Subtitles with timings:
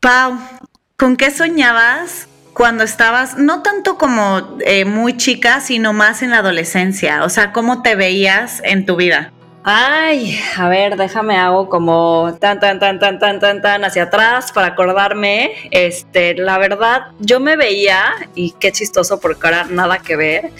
[0.00, 0.38] Pau,
[0.96, 6.38] ¿con qué soñabas cuando estabas, no tanto como eh, muy chica, sino más en la
[6.38, 7.22] adolescencia?
[7.22, 9.30] O sea, ¿cómo te veías en tu vida?
[9.62, 14.52] Ay, a ver, déjame hago como tan, tan, tan, tan, tan, tan, tan hacia atrás
[14.52, 15.52] para acordarme.
[15.70, 20.50] Este, la verdad, yo me veía, y qué chistoso porque ahora nada que ver,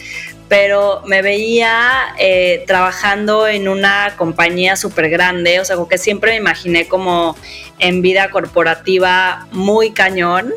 [0.51, 6.31] pero me veía eh, trabajando en una compañía súper grande, o sea, como que siempre
[6.31, 7.37] me imaginé como
[7.79, 10.53] en vida corporativa muy cañón.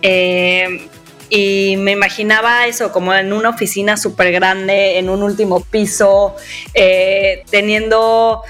[0.00, 0.88] Eh,
[1.28, 6.34] y me imaginaba eso como en una oficina súper grande, en un último piso,
[6.72, 8.40] eh, teniendo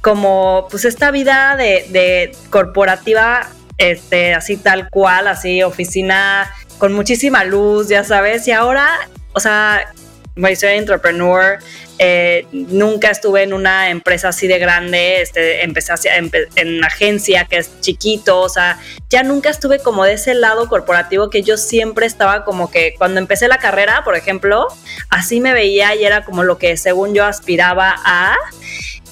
[0.00, 7.90] como pues esta vida de, corporativa, este, así tal cual, así oficina con muchísima luz,
[7.90, 8.88] ya sabes, y ahora,
[9.34, 9.92] o sea,
[10.56, 11.58] soy entrepreneur,
[11.98, 17.44] eh, nunca estuve en una empresa así de grande, este, empecé en, en una agencia
[17.44, 18.78] que es chiquito, o sea,
[19.10, 23.18] ya nunca estuve como de ese lado corporativo que yo siempre estaba como que cuando
[23.18, 24.68] empecé la carrera, por ejemplo,
[25.08, 28.36] así me veía y era como lo que según yo aspiraba a.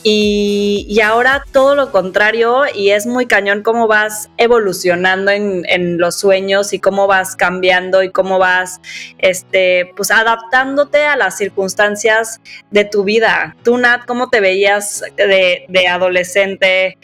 [0.08, 6.72] Y, ahora todo lo contrario y es muy cañón cómo vas evolucionando en, los sueños
[6.72, 8.80] y cómo vas cambiando y cómo vas
[9.18, 12.40] este, pues adaptándote a las circunstancias
[12.70, 13.56] de tu vida.
[13.64, 16.98] Tú, Nat, ¿cómo te veías de, de adolescente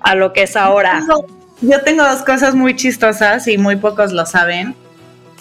[0.00, 1.02] a lo que es ahora?
[1.60, 4.74] Yo tengo dos cosas muy chistosas y muy pocos lo saben.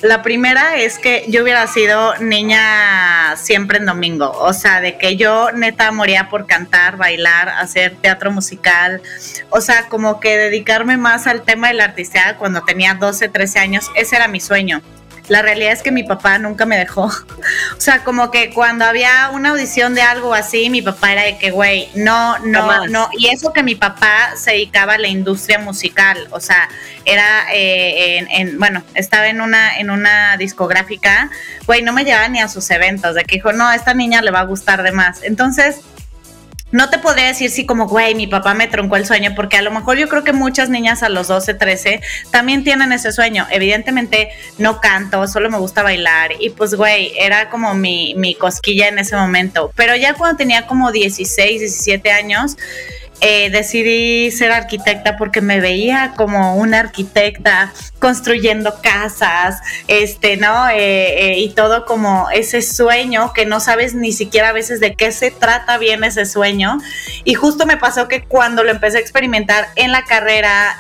[0.02, 5.16] La primera es que yo hubiera sido niña siempre en domingo, o sea, de que
[5.16, 9.02] yo neta moría por cantar, bailar, hacer teatro musical,
[9.52, 13.60] o sea, como que dedicarme más al tema de la artistía cuando tenía 12, 13
[13.60, 14.82] años, ese era mi sueño.
[15.32, 17.10] La realidad es que mi papá nunca me dejó.
[17.78, 21.40] O sea, como que cuando había una audición de algo así, mi papá era de
[21.40, 23.10] que, güey, no, no, no.
[23.18, 26.28] Y eso que mi papá se dedicaba a la industria musical.
[26.30, 26.70] O sea,
[27.06, 31.32] era, eh, en, bueno, estaba en una, en una discográfica.
[31.66, 33.16] Güey, no me llevaba ni a sus eventos.
[33.16, 35.24] De que dijo, no, a esta niña le va a gustar de más.
[35.24, 35.80] Entonces,
[36.72, 39.62] no te podría decir si como, güey, mi papá me troncó el sueño, porque a
[39.62, 42.02] lo mejor yo creo que muchas niñas a los 12, 13
[42.32, 43.46] también tienen ese sueño.
[43.52, 48.88] Evidentemente no canto, solo me gusta bailar y pues, güey, era como mi, mi cosquilla
[48.88, 49.72] en ese momento.
[49.76, 52.58] Pero ya cuando tenía como 16, 17 años,
[53.22, 60.70] eh, decidí ser arquitecta porque me veía como una arquitecta construyendo casas, este, ¿no?
[60.70, 64.96] Eh, eh, y todo como ese sueño que no sabes ni siquiera a veces de
[64.96, 66.80] qué se trata bien ese sueño.
[67.24, 70.78] Y justo me pasó que cuando lo empecé a experimentar en la carrera,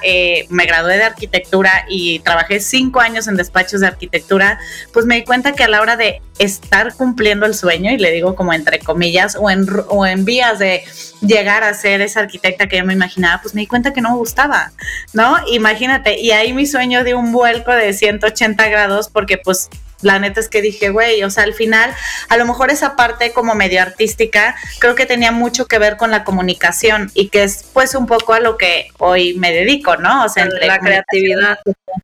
[0.50, 4.59] me gradué de arquitectura y trabajé cinco años en despachos de arquitectura,
[4.94, 8.12] pues me di cuenta que a la hora de estar cumpliendo el sueño, y le
[8.12, 10.84] digo como entre comillas, o en, o en vías de
[11.22, 14.12] llegar a ser esa arquitecta que yo me imaginaba, pues me di cuenta que no
[14.12, 14.72] me gustaba,
[15.14, 15.36] ¿no?
[15.52, 19.69] Imagínate, y ahí mi sueño de un vuelco de 180 grados porque pues
[20.02, 21.94] la neta es que dije, güey, o sea, al final,
[22.30, 26.12] a lo mejor esa parte como medio artística, creo que tenía mucho que ver con
[26.12, 30.26] la comunicación y que es pues un poco a lo que hoy me dedico, ¿no?
[30.26, 31.60] O sea, entre la creatividad.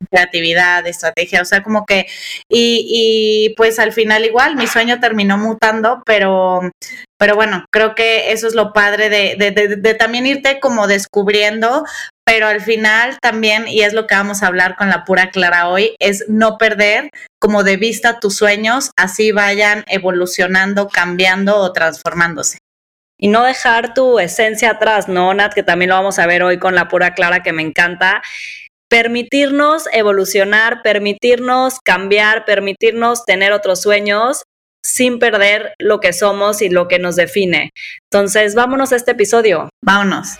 [0.09, 2.07] Creatividad, estrategia, o sea, como que,
[2.49, 2.85] y,
[3.49, 6.61] y pues al final igual, mi sueño terminó mutando, pero,
[7.17, 11.85] pero bueno, creo que eso es lo padre de, de, de, también irte como descubriendo,
[12.27, 15.69] pero al final también, y es lo que vamos a hablar con la pura Clara
[15.69, 22.57] hoy, es no perder como de vista tus sueños, así vayan evolucionando, cambiando o transformándose.
[23.17, 25.53] Y no dejar tu esencia atrás, ¿no, Nat?
[25.53, 28.21] Que también lo vamos a ver hoy con la pura Clara, que me encanta.
[28.89, 34.43] Permitirnos evolucionar, permitirnos cambiar, permitirnos tener otros sueños
[34.83, 37.71] sin perder lo que somos y lo que nos define.
[38.11, 39.69] Entonces, vámonos a este episodio.
[39.81, 40.39] Vámonos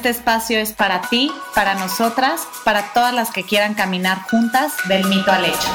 [0.00, 5.04] Este espacio es para ti, para nosotras, para todas las que quieran caminar juntas del
[5.04, 5.68] mito al hecho.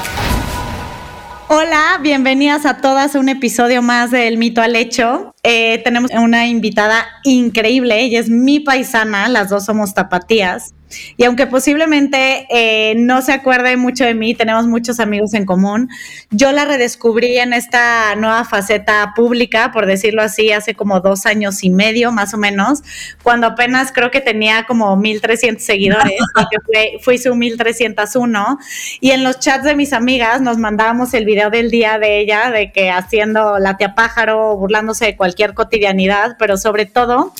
[1.46, 5.32] Hola, bienvenidas a todas a un episodio más del Mito al Hecho.
[5.44, 10.74] Eh, tenemos una invitada increíble, ella es mi paisana, las dos somos tapatías.
[11.16, 15.88] Y aunque posiblemente eh, no se acuerde mucho de mí, tenemos muchos amigos en común,
[16.30, 21.64] yo la redescubrí en esta nueva faceta pública, por decirlo así, hace como dos años
[21.64, 22.82] y medio más o menos,
[23.22, 28.58] cuando apenas creo que tenía como 1.300 seguidores, porque fue, fui su 1.301.
[29.00, 32.50] Y en los chats de mis amigas nos mandábamos el video del día de ella,
[32.50, 37.32] de que haciendo la tía pájaro, burlándose de cualquier cotidianidad, pero sobre todo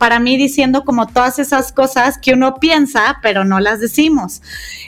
[0.00, 2.89] para mí diciendo como todas esas cosas que uno piensa,
[3.22, 4.42] pero no las decimos.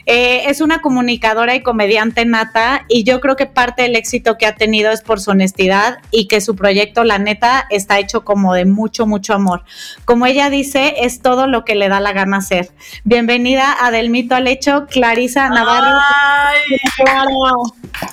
[0.07, 4.47] Eh, es una comunicadora y comediante nata y yo creo que parte del éxito que
[4.47, 8.55] ha tenido es por su honestidad y que su proyecto, la neta, está hecho como
[8.55, 9.65] de mucho, mucho amor.
[10.05, 12.71] Como ella dice, es todo lo que le da la gana hacer.
[13.05, 15.99] Bienvenida a Del Mito al Hecho, Clarisa Navarro.
[16.01, 16.79] ¡Ay!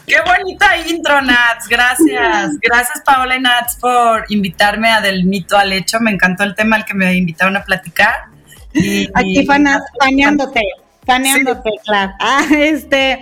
[0.05, 1.67] ¡Qué bonita intro, Nats!
[1.67, 2.51] Gracias.
[2.61, 5.99] Gracias, Paola y Nats, por invitarme a Del Mito al Hecho.
[5.99, 8.28] Me encantó el tema al que me invitaron a platicar.
[8.73, 10.61] Y, Aquí paneándote,
[11.05, 12.13] paneándote, claro.
[12.19, 13.19] Ah, este,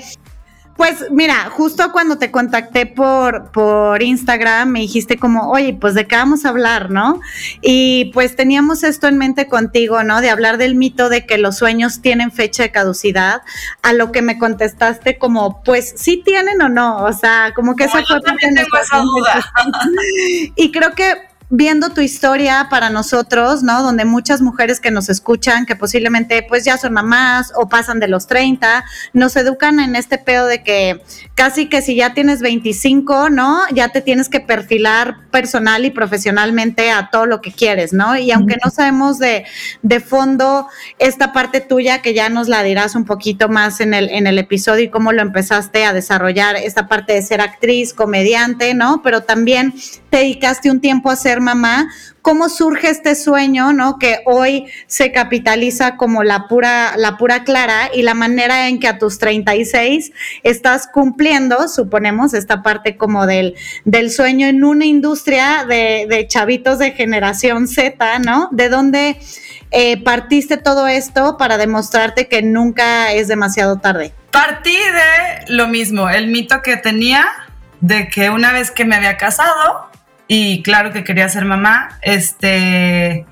[0.77, 6.05] pues mira, justo cuando te contacté por, por Instagram me dijiste como, oye, pues de
[6.05, 7.19] qué vamos a hablar, ¿no?
[7.63, 10.21] Y pues teníamos esto en mente contigo, ¿no?
[10.21, 13.41] De hablar del mito de que los sueños tienen fecha de caducidad,
[13.81, 17.85] a lo que me contestaste como, pues sí tienen o no, o sea, como que
[17.85, 19.53] esa fue parte de duda.
[20.55, 23.81] y creo que viendo tu historia para nosotros, ¿no?
[23.81, 28.09] Donde muchas mujeres que nos escuchan, que posiblemente pues ya son mamás o pasan de
[28.09, 28.83] los 30,
[29.13, 31.01] nos educan en este pedo de que
[31.35, 33.61] casi que si ya tienes 25, ¿no?
[33.73, 38.17] Ya te tienes que perfilar personal y profesionalmente a todo lo que quieres, ¿no?
[38.17, 39.45] Y aunque no sabemos de,
[39.83, 40.67] de fondo
[40.99, 44.37] esta parte tuya, que ya nos la dirás un poquito más en el, en el
[44.37, 49.01] episodio y cómo lo empezaste a desarrollar, esta parte de ser actriz, comediante, ¿no?
[49.01, 49.73] Pero también
[50.09, 51.89] te dedicaste un tiempo a ser mamá,
[52.21, 53.99] ¿cómo surge este sueño, no?
[53.99, 58.87] Que hoy se capitaliza como la pura, la pura clara y la manera en que
[58.87, 60.11] a tus 36
[60.43, 63.55] estás cumpliendo, suponemos, esta parte como del,
[63.85, 68.49] del sueño en una industria de, chavitos de generación Z, ¿no?
[68.51, 69.17] ¿De dónde
[69.71, 74.13] eh, partiste todo esto para demostrarte que nunca es demasiado tarde?
[74.31, 77.25] Partí de lo mismo, el mito que tenía
[77.81, 79.89] de que una vez que me había casado,
[80.27, 81.97] y claro que quería ser mamá.
[82.01, 83.25] Este,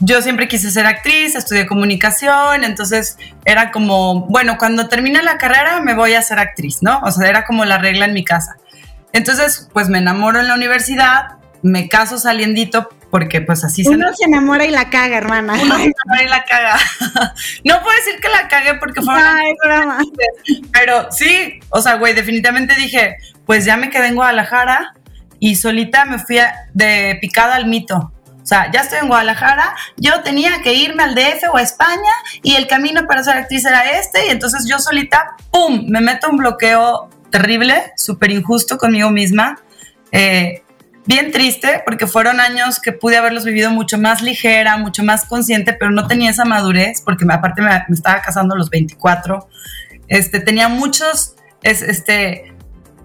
[0.00, 5.80] yo siempre quise ser actriz, estudié comunicación, entonces era como, bueno, cuando termine la carrera
[5.80, 7.00] me voy a ser actriz, ¿no?
[7.00, 8.56] O sea, era como la regla en mi casa.
[9.12, 13.90] Entonces, pues me enamoro en la universidad, me caso saliendito porque pues así se...
[13.90, 15.54] Uno se enamora y la caga, hermana.
[15.54, 16.78] Uno se enamora y la caga.
[17.64, 19.14] no puedo decir que la cagué porque fue...
[19.14, 19.98] Ay, broma.
[20.72, 24.92] Pero sí, o sea, güey, definitivamente dije, pues ya me quedé en Guadalajara,
[25.40, 26.38] y solita me fui
[26.74, 28.12] de picada al mito.
[28.42, 32.12] O sea, ya estoy en Guadalajara, yo tenía que irme al DF o a España
[32.42, 36.30] y el camino para ser actriz era este y entonces yo solita, ¡pum!, me meto
[36.30, 39.60] un bloqueo terrible, súper injusto conmigo misma.
[40.12, 40.62] Eh,
[41.04, 45.74] bien triste porque fueron años que pude haberlos vivido mucho más ligera, mucho más consciente,
[45.74, 49.46] pero no tenía esa madurez porque aparte me, estaba casando a los 24.
[50.08, 52.54] Este, tenía muchos, este,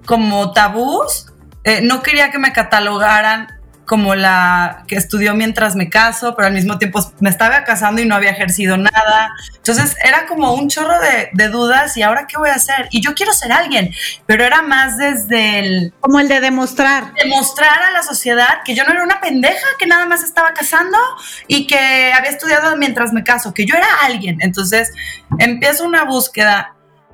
[0.05, 1.32] como tabús
[1.63, 3.47] eh, no quería que me catalogaran
[3.85, 8.05] como la que estudió mientras me caso, pero al mismo tiempo me estaba casando y
[8.05, 9.33] no había ejercido nada.
[9.55, 12.87] Entonces era como un chorro de, dudas y ahora qué voy a hacer.
[12.89, 13.93] Y yo quiero ser alguien,
[14.25, 15.93] pero era más desde el...
[15.99, 17.13] Como el de demostrar.
[17.21, 20.97] Demostrar a la sociedad que yo no era una pendeja que nada más estaba casando
[21.47, 24.37] y que había estudiado mientras me caso, que yo era alguien.
[24.39, 24.91] Entonces
[25.37, 26.72] empiezo una búsqueda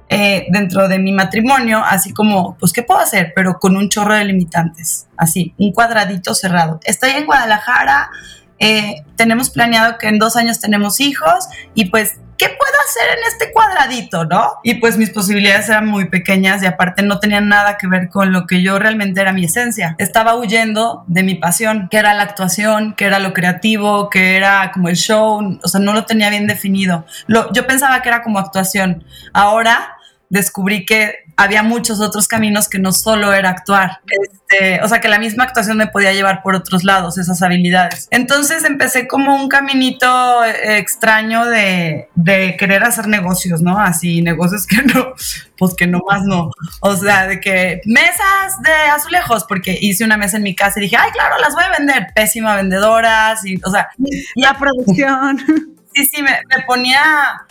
[0.09, 3.31] eh, dentro de mi matrimonio, así como, pues, ¿qué puedo hacer?
[3.35, 6.79] Pero con un chorro de limitantes, así, un cuadradito cerrado.
[6.83, 8.09] Estoy en Guadalajara,
[8.57, 13.23] eh, tenemos planeado que en dos años tenemos hijos y pues, ¿qué puedo hacer en
[13.31, 14.53] este cuadradito, no?
[14.63, 18.31] Y pues mis posibilidades eran muy pequeñas y aparte no tenían nada que ver con
[18.31, 19.95] lo que yo realmente era mi esencia.
[19.99, 24.71] Estaba huyendo de mi pasión, que era la actuación, que era lo creativo, que era
[24.71, 27.05] como el show, o sea, no lo tenía bien definido.
[27.27, 29.03] Lo, yo pensaba que era como actuación.
[29.33, 29.98] Ahora
[30.29, 34.01] descubrí que había muchos otros caminos que no solo era actuar.
[34.07, 38.07] Este, o sea, que la misma actuación me podía llevar por otros lados, esas habilidades.
[38.11, 43.79] Entonces empecé como un caminito eh, extraño de, de querer hacer negocios, ¿no?
[43.79, 45.13] Así, negocios que no,
[45.57, 46.51] pues que no más no.
[46.81, 50.83] O sea, de que mesas de azulejos, porque hice una mesa en mi casa y
[50.83, 52.07] dije, ay, claro, las voy a vender.
[52.13, 53.89] Pésima vendedoras, y, o sea.
[54.35, 55.39] La producción.
[55.99, 57.01] Sí, sí, me, ponía,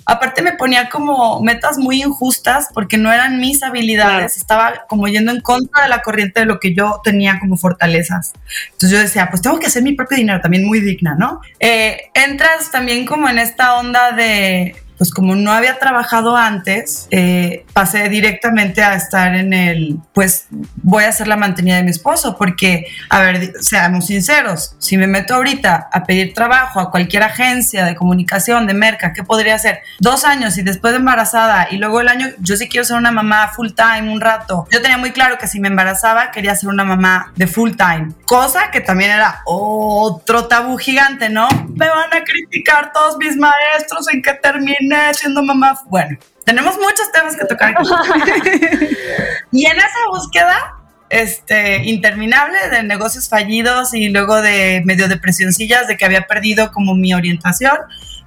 [0.06, 5.32] aparte me ponía como metas muy injustas porque no eran mis habilidades, estaba como yendo
[5.32, 8.32] en contra de la corriente de lo que yo tenía como fortalezas.
[8.72, 11.42] Entonces yo decía, pues tengo que hacer mi propio dinero, también muy digna, ¿no?
[11.60, 17.64] Eh, entras también como en esta onda de, pues como no había trabajado antes, eh,
[17.72, 20.46] pasé directamente a estar en el, pues
[20.82, 25.06] voy a ser la mantenida de mi esposo, porque, a ver, seamos sinceros, si me
[25.06, 29.80] meto ahorita a pedir trabajo a cualquier agencia de comunicación, de merca, ¿qué podría hacer?
[30.00, 33.12] Dos años y después de embarazada y luego el año, yo sí quiero ser una
[33.12, 34.66] mamá full time un rato.
[34.70, 38.12] Yo tenía muy claro que si me embarazaba quería ser una mamá de full time,
[38.24, 41.48] cosa que también era otro tabú gigante, ¿no?
[41.74, 44.34] Me van a criticar todos mis maestros en que
[44.88, 45.78] terminé siendo mamá.
[45.86, 47.74] Bueno, tenemos muchos temas que tocar.
[49.52, 50.74] y en esa búsqueda
[51.10, 56.94] este, interminable de negocios fallidos y luego de medio depresioncillas de que había perdido como
[56.94, 57.76] mi orientación,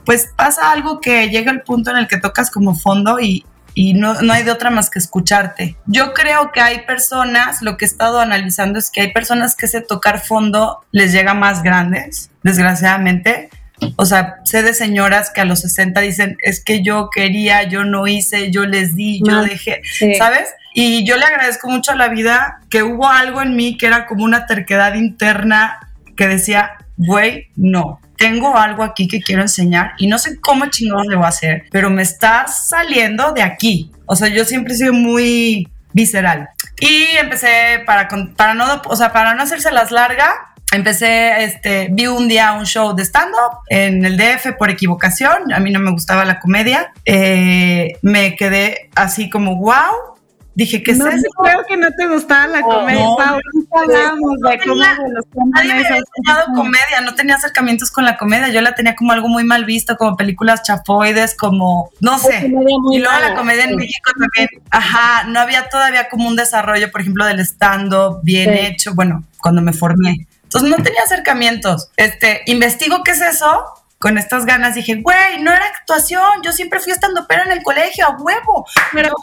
[0.06, 3.94] pues pasa algo que llega el punto en el que tocas como fondo y, y
[3.94, 5.78] no, no, hay de otra más que escucharte.
[5.86, 9.68] Yo creo que hay personas, lo que he estado analizando es que hay personas que
[9.68, 13.50] ese tocar fondo les llega más grandes, desgraciadamente.
[13.96, 17.84] O sea, sé de señoras que a los 60 dicen, es que yo quería, yo
[17.84, 19.82] no hice, yo les di, yo dejé,
[20.18, 20.50] ¿sabes?
[20.74, 24.06] Y yo le agradezco mucho a la vida que hubo algo en mí que era
[24.06, 25.80] como una terquedad interna
[26.16, 31.08] que decía, güey, no, tengo algo aquí que quiero enseñar y no sé cómo chingados
[31.08, 33.92] le voy a hacer, pero me está saliendo de aquí.
[34.06, 36.50] O sea, yo siempre he sido muy visceral.
[36.80, 40.34] Y empecé para, para no, o sea, para no hacerse las largas,
[40.72, 45.60] empecé, este, vi un día un show de stand-up en el DF por equivocación, a
[45.60, 50.12] mí no me gustaba la comedia, eh, me quedé así como, wow,
[50.54, 53.00] Dije, que no, es Creo que no te gustaba la comedia.
[53.00, 58.50] No, hablamos de cómo Nadie me había enseñado comedia, no tenía acercamientos con la comedia.
[58.50, 62.52] Yo la tenía como algo muy mal visto, como películas chafoides, como, no sé.
[62.92, 67.00] Y luego la comedia en México también, ajá, no había todavía como un desarrollo, por
[67.00, 70.28] ejemplo, del stand-up bien hecho, bueno, cuando me formé.
[70.54, 71.90] Entonces no tenía acercamientos.
[71.96, 76.80] Este, investigo qué es eso con estas ganas dije, güey, no era actuación, yo siempre
[76.80, 78.66] fui estando pero en el colegio, a huevo.
[78.92, 79.14] Pero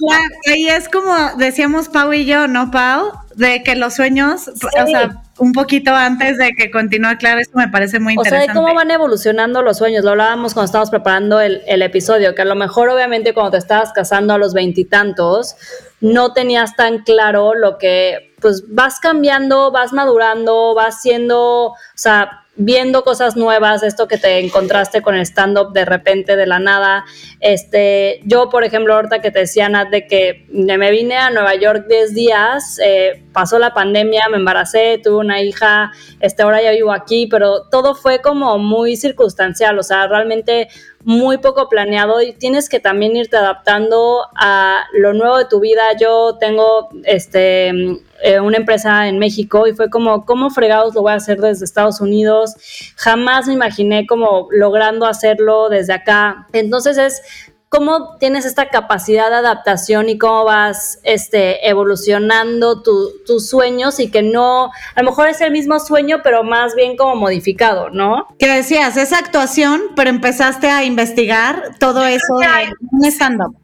[0.48, 3.12] ahí es como decíamos Pau y yo, ¿no, Pau?
[3.34, 7.68] De que los sueños, o sea, un poquito antes de que continúe, claro, esto me
[7.68, 8.44] parece muy interesante.
[8.44, 11.82] O sea, de cómo van evolucionando los sueños, lo hablábamos cuando estábamos preparando el, el
[11.82, 15.56] episodio, que a lo mejor obviamente cuando te estabas casando a los veintitantos,
[16.00, 22.44] no tenías tan claro lo que, pues vas cambiando, vas madurando, vas siendo, o sea,
[22.58, 27.04] viendo cosas nuevas, esto que te encontraste con el stand-up de repente, de la nada.
[27.38, 31.54] Este, yo, por ejemplo, ahorita que te decía, Nat, de que me vine a Nueva
[31.54, 36.72] York 10 días, eh, pasó la pandemia, me embaracé, tuve una hija, este, ahora ya
[36.72, 40.68] vivo aquí, pero todo fue como muy circunstancial, o sea, realmente
[41.04, 45.82] muy poco planeado y tienes que también irte adaptando a lo nuevo de tu vida.
[45.98, 51.12] Yo tengo este eh, una empresa en México y fue como, ¿cómo fregados lo voy
[51.12, 52.54] a hacer desde Estados Unidos?
[52.96, 56.46] Jamás me imaginé como logrando hacerlo desde acá.
[56.52, 57.22] Entonces es
[57.68, 64.22] cómo tienes esta capacidad de adaptación y cómo vas este, evolucionando tus sueños y que
[64.22, 68.26] no, a lo mejor es el mismo sueño, pero más bien como modificado, ¿no?
[68.38, 72.46] Que decías, esa actuación, pero empezaste a investigar todo eso de
[72.90, 73.56] un stand-up.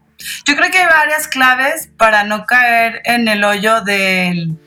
[0.45, 4.57] Yo creo que hay varias claves para no caer en el hoyo del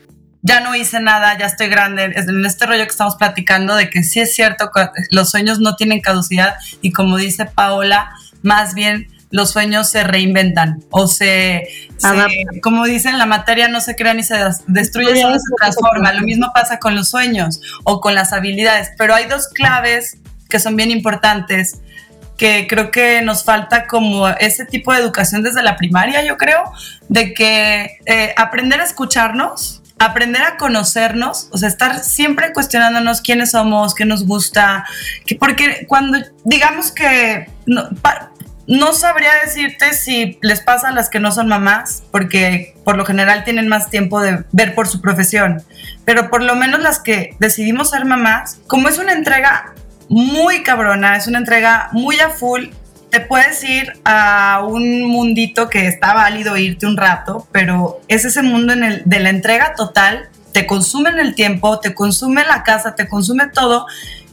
[0.41, 4.03] ya no hice nada, ya estoy grande, en este rollo que estamos platicando de que
[4.03, 4.71] sí es cierto,
[5.11, 8.11] los sueños no tienen caducidad y como dice Paola,
[8.41, 11.67] más bien los sueños se reinventan o se,
[12.61, 14.35] como dicen, la materia no se crea ni se
[14.67, 16.13] destruye, solo se transforma.
[16.13, 20.17] Lo mismo pasa con los sueños o con las habilidades, pero hay dos claves
[20.49, 21.79] que son bien importantes
[22.39, 26.71] que creo que nos falta como ese tipo de educación desde la primaria, yo creo,
[27.09, 33.51] de que eh, aprender a escucharnos, aprender a conocernos, o sea, estar siempre cuestionándonos quiénes
[33.51, 34.85] somos, qué nos gusta,
[35.25, 37.89] que porque cuando digamos que no,
[38.67, 43.05] no sabría decirte si les pasa a las que no son mamás, porque por lo
[43.05, 45.61] general tienen más tiempo de ver por su profesión,
[46.05, 49.73] pero por lo menos las que decidimos ser mamás, como es una entrega
[50.09, 52.65] muy cabrona, es una entrega muy a full,
[53.09, 58.41] te puedes ir a un mundito que está válido irte un rato, pero es ese
[58.41, 63.07] mundo de la entrega total, te consume en el tiempo, te consume la casa, te
[63.07, 63.85] consume todo,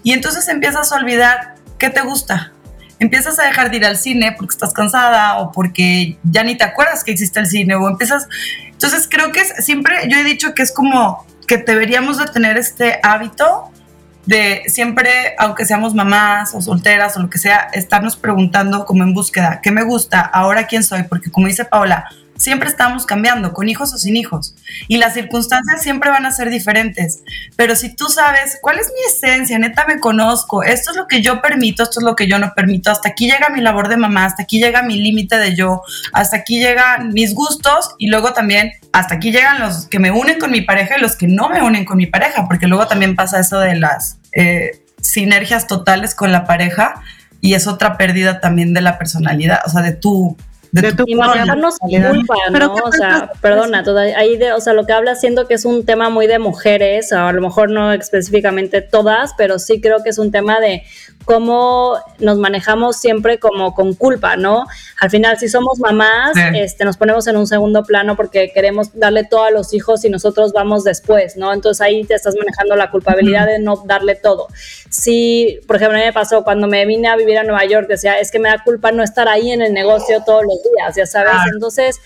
[0.02, 2.52] y entonces empiezas a olvidar qué te gusta,
[2.98, 6.64] empiezas a dejar de ir al cine porque estás cansada o porque ya ni te
[6.64, 8.28] acuerdas que existe el cine o empiezas...
[8.70, 12.98] Entonces creo que siempre, yo he dicho que es como que deberíamos de tener este
[13.02, 13.70] hábito
[14.26, 19.14] de siempre, aunque seamos mamás o solteras o lo que sea, estarnos preguntando como en
[19.14, 20.20] búsqueda, ¿qué me gusta?
[20.20, 21.04] ¿Ahora quién soy?
[21.04, 24.54] Porque como dice Paola, siempre estamos cambiando, con hijos o sin hijos.
[24.88, 27.22] Y las circunstancias siempre van a ser diferentes.
[27.56, 31.22] Pero si tú sabes cuál es mi esencia, neta me conozco, esto es lo que
[31.22, 33.96] yo permito, esto es lo que yo no permito, hasta aquí llega mi labor de
[33.96, 38.32] mamá, hasta aquí llega mi límite de yo, hasta aquí llegan mis gustos y luego
[38.32, 41.48] también hasta aquí llegan los que me unen con mi pareja y los que no
[41.48, 46.14] me unen con mi pareja, porque luego también pasa eso de las eh, sinergias totales
[46.14, 47.02] con la pareja
[47.40, 50.36] y es otra pérdida también de la personalidad, o sea, de tu
[50.82, 52.74] de, tu y manejarnos culpa, ¿no?
[52.74, 55.84] o sea, perdona, toda, ahí de, o sea, lo que habla siento que es un
[55.84, 60.18] tema muy de mujeres, a lo mejor no específicamente todas, pero sí creo que es
[60.18, 60.82] un tema de
[61.26, 64.64] cómo nos manejamos siempre como con culpa, ¿no?
[65.00, 69.24] Al final, si somos mamás, este, nos ponemos en un segundo plano porque queremos darle
[69.24, 71.52] todo a los hijos y nosotros vamos después, ¿no?
[71.52, 74.46] Entonces ahí te estás manejando la culpabilidad de no darle todo.
[74.88, 77.88] Si, por ejemplo, a mí me pasó cuando me vine a vivir a Nueva York,
[77.88, 80.94] decía, es que me da culpa no estar ahí en el negocio todos los días,
[80.96, 81.34] ya sabes.
[81.52, 82.00] Entonces,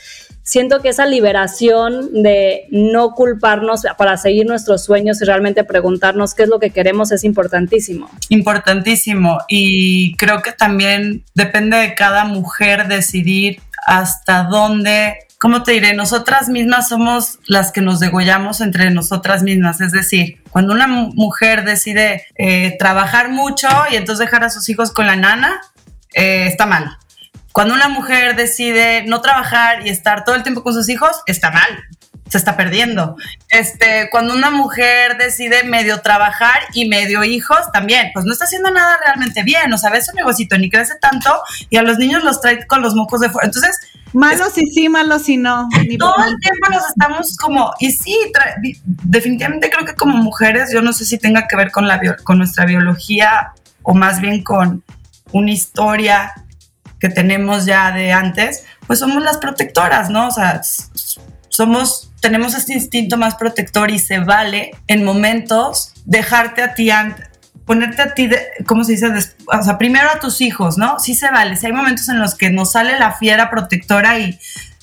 [0.50, 6.42] siento que esa liberación de no culparnos para seguir nuestros sueños y realmente preguntarnos qué
[6.42, 8.10] es lo que queremos es importantísimo.
[8.30, 9.38] Importantísimo.
[9.46, 15.94] Y creo que también depende de cada mujer decidir hasta dónde ¿cómo te diré?
[15.94, 19.80] Nosotras mismas somos las que nos degollamos entre nosotras mismas.
[19.80, 24.90] Es decir, cuando una mujer decide eh, trabajar mucho y entonces dejar a sus hijos
[24.90, 25.60] con la nana,
[26.12, 26.98] eh, está mal.
[27.52, 31.50] Cuando una mujer decide no trabajar y estar todo el tiempo con sus hijos, está
[31.50, 31.84] mal,
[32.28, 33.16] se está perdiendo.
[33.48, 38.70] Este, cuando una mujer decide medio trabajar y medio hijos, también, pues no está haciendo
[38.70, 39.72] nada realmente bien.
[39.72, 41.30] O sea, ves su negocito ni crece tanto
[41.70, 43.46] y a los niños los trae con los mocos de fuera.
[43.46, 43.76] Entonces,
[44.12, 45.68] malos y sí, malos y no.
[45.98, 48.16] todo el tiempo nos estamos como, y sí,
[48.84, 52.38] definitivamente creo que como mujeres, yo no sé si tenga que ver con, la, con
[52.38, 53.52] nuestra biología
[53.82, 54.84] o más bien con
[55.32, 56.32] una historia
[57.00, 60.28] que tenemos ya de antes, pues somos las protectoras, ¿no?
[60.28, 60.60] O sea,
[61.48, 66.90] somos, tenemos este instinto más protector y se vale en momentos dejarte a ti,
[67.64, 69.08] ponerte a ti, de, ¿cómo se dice?
[69.08, 70.98] o sea, primero a tus hijos, ¿no?
[70.98, 71.56] Sí se vale.
[71.56, 74.38] Si hay momentos en los que nos sale la fiera protectora y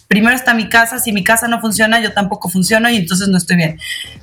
[0.08, 3.38] primero está mi casa, si mi casa no funciona, yo tampoco funciono y entonces no
[3.38, 3.80] estoy bien.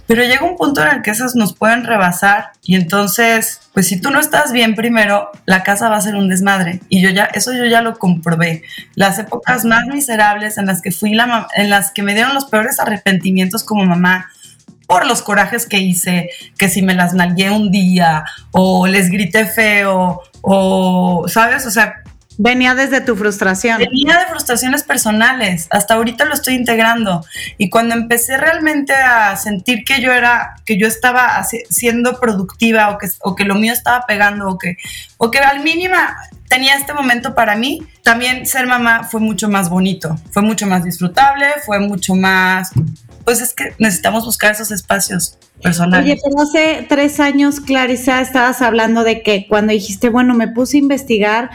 [0.07, 4.01] Pero llega un punto en el que esas nos pueden rebasar y entonces, pues si
[4.01, 6.81] tú no estás bien primero, la casa va a ser un desmadre.
[6.89, 8.63] Y yo ya, eso yo ya lo comprobé.
[8.95, 12.47] Las épocas más miserables en las que fui la en las que me dieron los
[12.47, 14.31] peores arrepentimientos como mamá,
[14.87, 19.47] por los corajes que hice, que si me las nalgué un día o les grité
[19.47, 21.67] feo o, ¿sabes?
[21.67, 22.03] O sea,
[22.39, 23.79] Venía desde tu frustración.
[23.79, 25.69] Venía de frustraciones personales.
[25.71, 27.25] Hasta ahorita lo estoy integrando.
[27.59, 32.99] Y cuando empecé realmente a sentir que yo era, que yo estaba siendo productiva o
[32.99, 34.77] que, o que lo mío estaba pegando o que,
[35.19, 36.17] o que al mínima
[36.49, 40.85] tenía este momento para mí, también ser mamá fue mucho más bonito, fue mucho más
[40.85, 42.71] disfrutable, fue mucho más,
[43.25, 46.05] pues es que necesitamos buscar esos espacios personales.
[46.05, 50.77] Oye, pero hace tres años, Clarisa, estabas hablando de que cuando dijiste, bueno, me puse
[50.77, 51.51] a investigar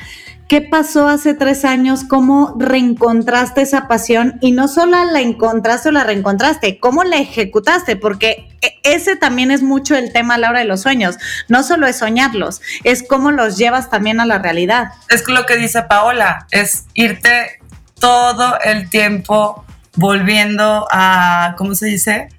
[0.50, 2.04] ¿Qué pasó hace tres años?
[2.04, 4.40] ¿Cómo reencontraste esa pasión?
[4.42, 7.96] Y no solo la encontraste o la reencontraste, ¿cómo la ejecutaste?
[7.96, 11.20] Porque e, ese también es mucho el tema a la hora de los sueños.
[11.50, 14.88] No solo es soñarlos, es cómo los llevas también a la realidad.
[15.10, 17.62] Es lo que dice Paola, es irte
[18.00, 19.64] todo el tiempo
[19.98, 22.30] volviendo a, ¿cómo se dice?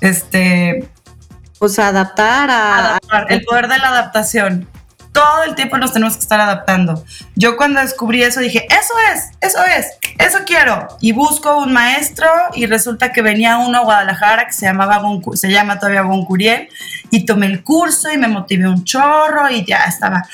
[0.00, 0.88] Este...
[1.58, 2.78] Pues adaptar a...
[2.78, 4.66] Adaptar, el poder de la adaptación
[5.18, 7.04] todo el tiempo nos tenemos que estar adaptando.
[7.34, 10.86] Yo cuando descubrí eso dije, eso es, eso es, eso quiero.
[11.00, 15.02] Y busco un maestro y resulta que venía uno a Guadalajara que se llamaba
[15.34, 16.68] se llama todavía Curiel
[17.10, 20.24] y tomé el curso y me motivé un chorro y ya estaba.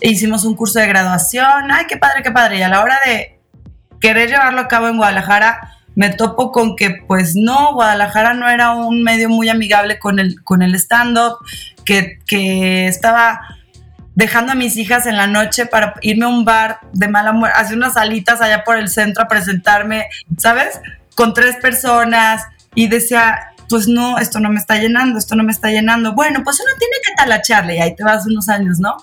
[0.00, 1.70] hicimos un curso de graduación.
[1.70, 2.58] Ay, qué padre, qué padre.
[2.58, 3.38] Y a la hora de
[4.00, 8.72] querer llevarlo a cabo en Guadalajara, me topo con que pues no, Guadalajara no era
[8.72, 11.36] un medio muy amigable con el, con el stand-up,
[11.84, 13.40] que, que estaba
[14.14, 17.58] dejando a mis hijas en la noche para irme a un bar de mala muerte,
[17.58, 20.80] hacer unas salitas allá por el centro a presentarme, ¿sabes?
[21.14, 22.42] Con tres personas
[22.74, 26.12] y decía, pues no, esto no me está llenando, esto no me está llenando.
[26.14, 28.96] Bueno, pues uno tiene que talacharle y ahí te vas unos años, ¿no?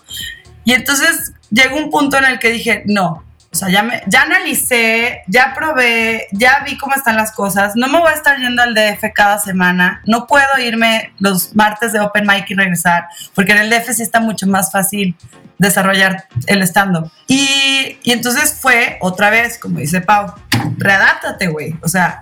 [0.64, 4.22] Y entonces llegó un punto en el que dije, no, o sea, ya, me, ya
[4.22, 7.74] analicé, ya probé, ya vi cómo están las cosas.
[7.76, 10.02] No me voy a estar yendo al DF cada semana.
[10.06, 14.04] No puedo irme los martes de Open Mic y regresar, porque en el DF sí
[14.04, 15.16] está mucho más fácil
[15.58, 17.12] desarrollar el stand-up.
[17.28, 20.34] Y, y entonces fue otra vez, como dice Pau,
[20.78, 21.76] readáptate, güey.
[21.82, 22.22] O sea,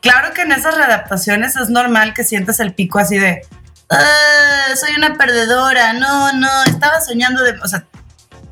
[0.00, 3.42] claro que en esas readaptaciones es normal que sientas el pico así de,
[3.90, 7.86] ah, soy una perdedora, no, no, estaba soñando de, o sea,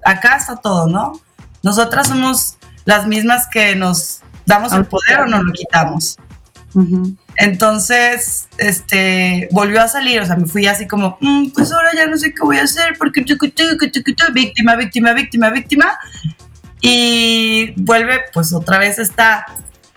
[0.05, 1.21] acá está todo, ¿no?
[1.63, 6.17] Nosotras somos las mismas que nos ¿Damos el poder o no lo quitamos?
[7.37, 12.07] Entonces, este, volvió a salir, o sea, me fui así como, mm, pues ahora ya
[12.07, 13.25] no sé qué voy a hacer porque
[14.33, 15.99] víctima, víctima, víctima, víctima.
[16.81, 19.47] Y vuelve pues otra vez esta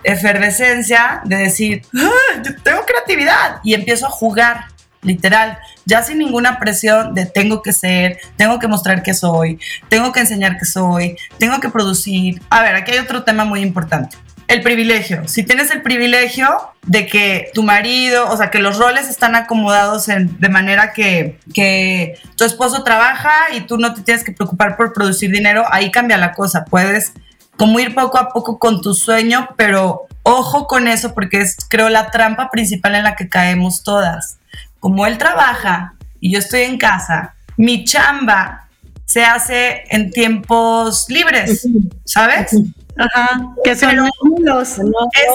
[0.04, 4.66] efervescencia de decir, ah, yo tengo creatividad y empiezo a jugar,
[5.06, 10.12] literal, ya sin ninguna presión de tengo que ser, tengo que mostrar que soy, tengo
[10.12, 12.42] que enseñar que soy, tengo que producir.
[12.50, 15.28] A ver, aquí hay otro tema muy importante el privilegio.
[15.28, 16.48] Si tienes el privilegio
[16.84, 22.20] de que tu marido, o sea, que los roles están acomodados de manera que, que
[22.38, 26.18] tu esposo trabaja y tú no te tienes que preocupar por producir dinero, ahí cambia
[26.18, 26.66] la cosa.
[26.66, 27.14] Puedes
[27.58, 31.90] como ir poco a poco con tu sueño, pero ojo con eso porque es, creo,
[31.90, 34.38] la trampa principal en la que caemos todas.
[34.86, 38.68] Como él trabaja y yo estoy en casa, mi chamba
[39.06, 41.68] se hace en tiempos libres,
[42.04, 42.56] ¿sabes?
[42.96, 44.78] Ajá, que son nulos.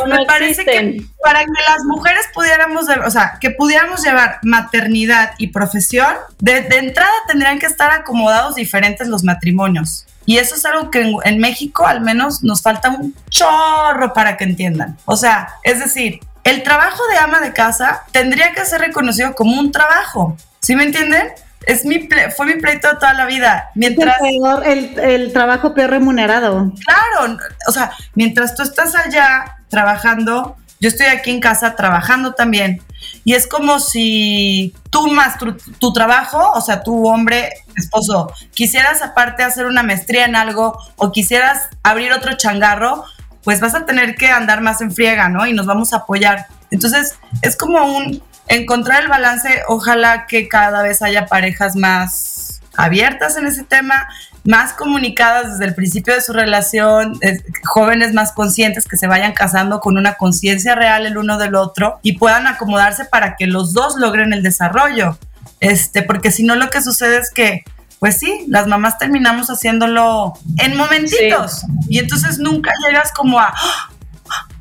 [0.06, 5.48] me parece que para que las mujeres pudiéramos, o sea, que pudiéramos llevar maternidad y
[5.48, 10.06] profesión, de, entrada tendrían que estar acomodados diferentes los matrimonios.
[10.26, 14.44] Y eso es algo que en, México al menos nos falta un chorro para que
[14.44, 14.96] entiendan.
[15.06, 19.58] O sea, es decir, el trabajo de ama de casa tendría que ser reconocido como
[19.58, 20.36] un trabajo.
[20.60, 21.32] ¿Sí me entienden?
[21.66, 23.70] es mi fue mi pleito toda la vida.
[23.74, 24.16] Mientras
[24.64, 26.72] el, el, trabajo peor remunerado.
[26.84, 27.36] Claro,
[27.68, 32.82] o sea, mientras tú estás allá trabajando, yo estoy aquí en casa trabajando también.
[33.24, 35.36] Y es como si tú más
[35.78, 41.12] tu, trabajo, o sea, tu hombre, esposo, quisieras aparte hacer una maestría en algo o
[41.12, 43.04] quisieras abrir otro changarro,
[43.44, 45.46] pues vas a tener que andar más en friega, ¿no?
[45.46, 46.46] Y nos vamos a apoyar.
[46.70, 53.36] Entonces, es como un, encontrar el balance, ojalá que cada vez haya parejas más abiertas
[53.36, 54.08] en ese tema,
[54.44, 57.18] más comunicadas desde el principio de su relación,
[57.64, 61.98] jóvenes más conscientes que se vayan casando con una conciencia real el uno del otro
[62.02, 65.18] y puedan acomodarse para que los dos logren el desarrollo.
[65.60, 67.64] Este, porque si no lo que sucede es que
[68.00, 71.64] pues sí, las mamás terminamos haciéndolo en momentitos.
[71.88, 73.54] Y entonces nunca llegas como a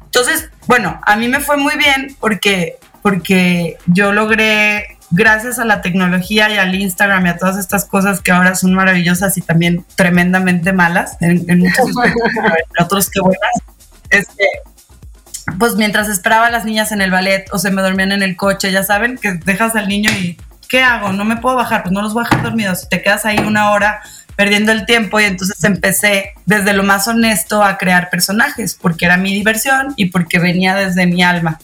[0.10, 5.82] entonces, bueno, a mí me fue muy bien porque porque yo logré, gracias a la
[5.82, 9.86] tecnología y al Instagram y a todas estas cosas que ahora son maravillosas y también
[9.96, 12.26] tremendamente malas, en, muchos aspectos,
[12.80, 13.52] otros que buenas,
[14.10, 14.46] este,
[15.58, 18.36] pues mientras esperaba a las niñas en el ballet o se me dormían en el
[18.36, 20.38] coche, ya saben, que dejas al niño y
[20.70, 21.12] ¿qué hago?
[21.12, 22.88] No me puedo bajar, pues no los voy a dejar dormidos.
[22.88, 24.02] Te quedas ahí una hora
[24.38, 29.18] perdiendo el tiempo y entonces empecé desde lo más honesto a crear personajes porque era
[29.18, 31.60] mi diversión y porque venía desde mi alma.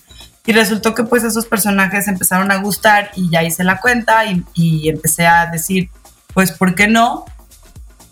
[0.46, 4.90] Y resultó que pues esos personajes empezaron a gustar y ya hice la cuenta y,
[4.90, 5.90] empecé a decir,
[6.34, 7.26] pues, ¿por qué no?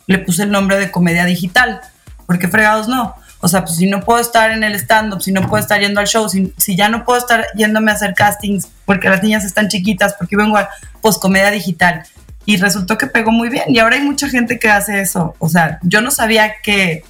[0.07, 1.81] Le puse el nombre de comedia digital.
[2.25, 3.15] ¿Por qué fregados no?
[3.43, 5.99] O sea, pues si no puedo estar en el stand-up, si no puedo estar yendo
[5.99, 9.43] al show, si, si, ya no puedo estar yéndome a hacer castings porque las niñas
[9.43, 10.69] están chiquitas, porque vengo a
[11.01, 12.03] pues comedia digital.
[12.45, 13.65] Y resultó que pegó muy bien.
[13.67, 15.35] Y ahora hay mucha gente que hace eso.
[15.39, 17.03] O sea, yo no sabía que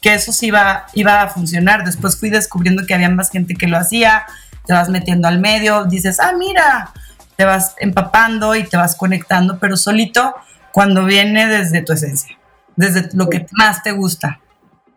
[0.00, 1.84] que eso sí iba, iba a funcionar.
[1.84, 4.24] Después fui descubriendo que había más gente que lo hacía,
[4.66, 6.92] te vas metiendo al medio, dices, ah, mira,
[7.36, 10.34] te vas empapando y te vas conectando, pero solito
[10.72, 12.36] cuando viene desde tu esencia,
[12.76, 14.40] desde lo que más te gusta.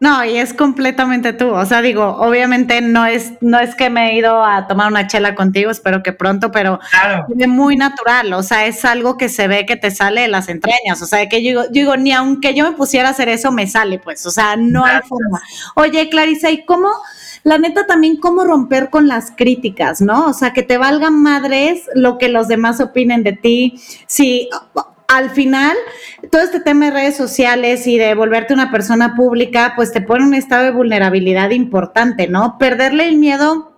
[0.01, 1.49] No, y es completamente tú.
[1.49, 5.07] O sea, digo, obviamente no es, no es que me he ido a tomar una
[5.07, 6.79] chela contigo, espero que pronto, pero
[7.37, 8.31] es muy natural.
[8.33, 11.01] O sea, es algo que se ve que te sale de las entrañas.
[11.01, 13.99] O sea, que yo digo, ni aunque yo me pusiera a hacer eso, me sale,
[13.99, 14.25] pues.
[14.25, 15.41] O sea, no hay forma.
[15.75, 16.89] Oye, Clarisa, ¿y cómo?
[17.43, 20.27] La neta también cómo romper con las críticas, ¿no?
[20.27, 23.81] O sea, que te valgan madres lo que los demás opinen de ti.
[24.07, 24.49] Si
[25.09, 25.75] al final,
[26.31, 30.21] todo este tema de redes sociales y de volverte una persona pública, pues te pone
[30.21, 32.57] en un estado de vulnerabilidad importante, ¿no?
[32.57, 33.69] Perderle el miedo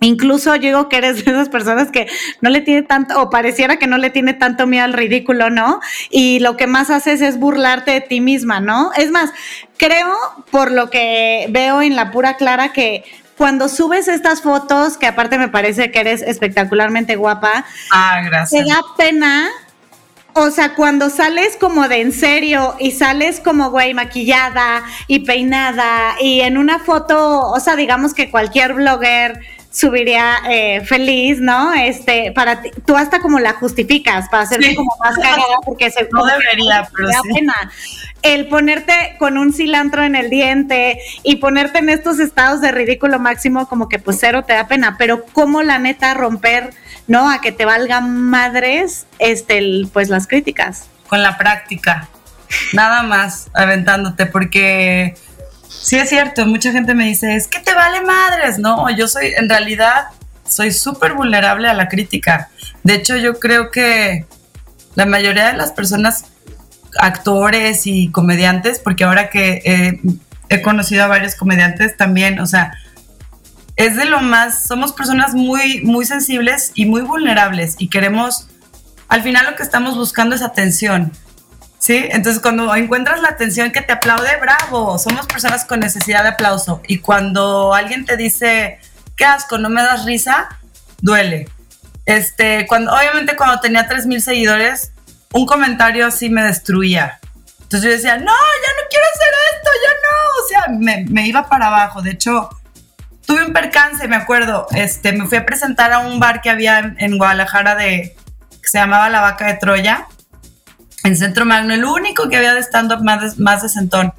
[0.00, 2.06] Incluso yo digo que eres de esas personas que
[2.40, 5.80] no le tiene tanto, o pareciera que no le tiene tanto miedo al ridículo, ¿no?
[6.10, 8.92] Y lo que más haces es burlarte de ti misma, ¿no?
[8.96, 9.30] Es más,
[9.78, 10.12] creo,
[10.50, 13.04] por lo que veo en la pura clara, que
[13.38, 18.62] cuando subes estas fotos, que aparte me parece que eres espectacularmente guapa, ah, gracias.
[18.62, 19.48] te da pena
[20.34, 26.16] o sea, cuando sales como de en serio y sales como, güey, maquillada y peinada
[26.20, 29.40] y en una foto, o sea, digamos que cualquier blogger
[29.74, 31.74] subiría eh, feliz, ¿no?
[31.74, 36.08] Este, para ti, tú hasta como la justificas para hacerte como más cagada porque se
[36.12, 37.72] no debería, pero da pena.
[38.22, 43.18] El ponerte con un cilantro en el diente y ponerte en estos estados de ridículo
[43.18, 46.70] máximo como que pues cero te da pena, pero cómo la neta romper
[47.06, 47.30] ¿no?
[47.30, 50.88] A que te valgan madres, este, pues las críticas.
[51.08, 52.08] Con la práctica,
[52.72, 55.14] nada más aventándote, porque
[55.82, 59.34] Sí es cierto, mucha gente me dice, es que te vale madres, no, yo soy,
[59.36, 60.06] en realidad,
[60.46, 62.48] soy súper vulnerable a la crítica.
[62.82, 64.26] De hecho, yo creo que
[64.94, 66.24] la mayoría de las personas,
[66.98, 70.00] actores y comediantes, porque ahora que eh,
[70.48, 72.72] he conocido a varios comediantes también, o sea,
[73.76, 78.46] es de lo más, somos personas muy, muy sensibles y muy vulnerables y queremos,
[79.08, 81.12] al final lo que estamos buscando es atención.
[81.84, 82.08] ¿Sí?
[82.12, 86.80] Entonces cuando encuentras la atención que te aplaude, bravo, somos personas con necesidad de aplauso.
[86.88, 88.78] Y cuando alguien te dice,
[89.18, 90.48] qué asco, no me das risa,
[91.02, 91.46] duele.
[92.06, 94.92] Este, cuando, obviamente cuando tenía 3.000 seguidores,
[95.34, 97.20] un comentario así me destruía.
[97.60, 100.42] Entonces yo decía, no, ya no quiero hacer esto, ya no.
[100.42, 102.00] O sea, me, me iba para abajo.
[102.00, 102.48] De hecho,
[103.26, 104.68] tuve un percance, me acuerdo.
[104.70, 108.16] Este, me fui a presentar a un bar que había en, Guadalajara de,
[108.62, 110.06] que se llamaba La Vaca de Troya,
[111.04, 114.12] en Centro Magno, el único que había de stand-up más, más de sentón.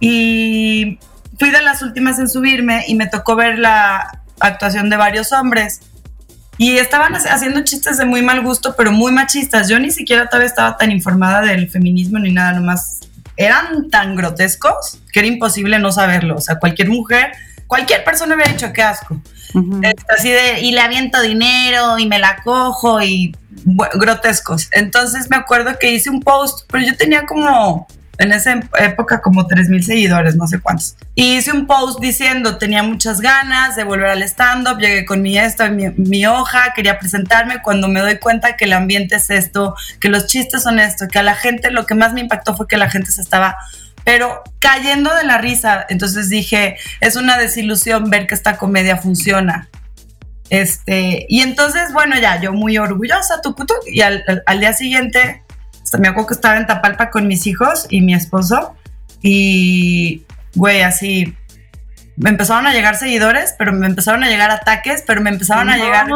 [0.00, 0.98] Y
[1.38, 5.80] fui de las últimas en subirme y me tocó ver la actuación de varios hombres.
[6.58, 9.68] Y estaban haciendo chistes de muy mal gusto, pero muy machistas.
[9.68, 13.00] Yo ni siquiera todavía estaba tan informada del feminismo ni nada, nomás
[13.36, 16.36] eran tan grotescos que era imposible no saberlo.
[16.36, 17.32] O sea, cualquier mujer
[17.66, 19.20] cualquier persona hubiera dicho qué asco.
[20.08, 23.34] Así de, y le aviento dinero y me la cojo y
[23.94, 24.68] grotescos.
[24.72, 27.86] Entonces me acuerdo que hice un post, pero yo tenía como,
[28.18, 30.96] en esa época, como 3 mil seguidores, no sé cuántos.
[31.14, 35.64] Hice un post diciendo, tenía muchas ganas de volver al stand-up, llegué con mi esto,
[35.70, 40.26] mi hoja, quería presentarme, cuando me doy cuenta que el ambiente es esto, que los
[40.26, 42.90] chistes son esto, que a la gente, lo que más me impactó fue que la
[42.90, 43.56] gente se estaba
[44.04, 45.86] pero cayendo de la risa.
[45.88, 49.68] Entonces dije, es una desilusión ver que esta comedia funciona.
[50.50, 54.22] Este, y entonces, bueno, ya, yo muy orgullosa, tu y al,
[54.60, 55.42] día siguiente,
[55.98, 58.74] me acuerdo que estaba en Tapalpa con mis hijos y mi esposo,
[59.22, 61.34] y, güey, así,
[62.16, 65.76] me empezaron a llegar seguidores, pero me empezaron a llegar ataques, pero me empezaron a
[65.76, 66.06] llegar,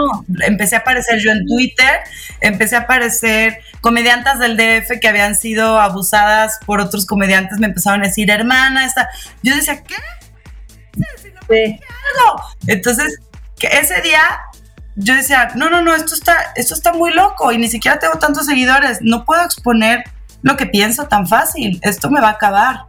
[0.40, 2.00] empecé a aparecer yo en Twitter,
[2.40, 8.02] empecé a aparecer comediantes del DF que habían sido abusadas por otros comediantes, me empezaron
[8.02, 9.08] a decir, hermana, esta,
[9.42, 9.96] yo decía, ¿qué?
[11.48, 11.80] Sí.
[12.66, 13.18] Entonces,
[13.58, 14.20] que ese día
[14.94, 18.18] yo decía, no, no, no, esto está, esto está muy loco y ni siquiera tengo
[18.18, 20.04] tantos seguidores, no puedo exponer
[20.42, 22.84] lo que pienso tan fácil, esto me va a acabar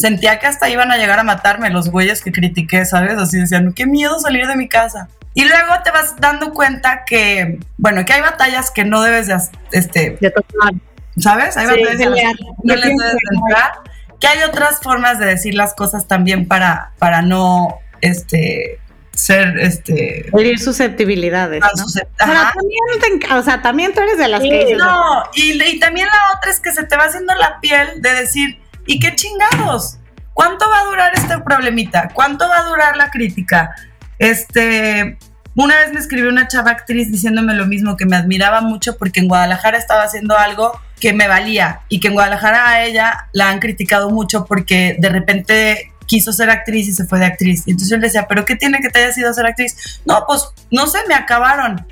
[0.00, 3.18] sentía que hasta iban a llegar a matarme los güeyes que critiqué, ¿sabes?
[3.18, 5.08] Así decían, qué miedo salir de mi casa.
[5.34, 9.38] Y luego te vas dando cuenta que, bueno, que hay batallas que no debes de,
[9.72, 10.74] este, de tomar.
[11.18, 11.56] ¿Sabes?
[11.56, 13.72] Hay batallas que no les debes de entrar.
[14.18, 18.80] Que hay otras formas de decir las cosas también para, para no, este,
[19.12, 21.84] ser este herir susceptibilidades ¿no?
[22.16, 26.50] también o sea también tú eres de las que no y, y, también la otra
[26.50, 28.59] es que se te va haciendo la piel de decir
[28.90, 29.98] ¿Y qué chingados?
[30.34, 32.08] ¿Cuánto va a durar este problemita?
[32.12, 33.70] ¿Cuánto va a durar la crítica?
[34.18, 35.16] Este,
[35.54, 39.20] una vez me escribió una chava actriz diciéndome lo mismo, que me admiraba mucho porque
[39.20, 43.50] en Guadalajara estaba haciendo algo que me valía y que en Guadalajara a ella la
[43.50, 47.68] han criticado mucho porque de repente quiso ser actriz y se fue de actriz.
[47.68, 50.00] Y entonces yo le decía, ¿pero qué tiene que te haya sido ser actriz?
[50.04, 51.86] No, pues no sé, me acabaron.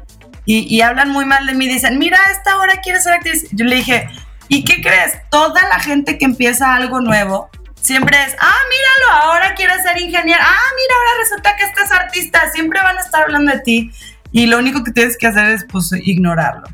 [0.46, 3.46] Y, y hablan muy mal de mí, dicen, mira, a esta hora quieres ser actriz.
[3.52, 4.08] Yo le dije,
[4.48, 5.18] ¿Y qué crees?
[5.30, 10.42] Toda la gente que empieza algo nuevo siempre es, ah, míralo, ahora quieres ser ingeniero,
[10.42, 13.90] ah, mira, ahora resulta que este es artista, siempre van a estar hablando de ti
[14.32, 16.68] y lo único que tienes que hacer es pues ignorarlo.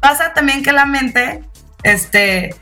[0.00, 1.42] Pasa también que la mente,
[1.82, 2.54] este,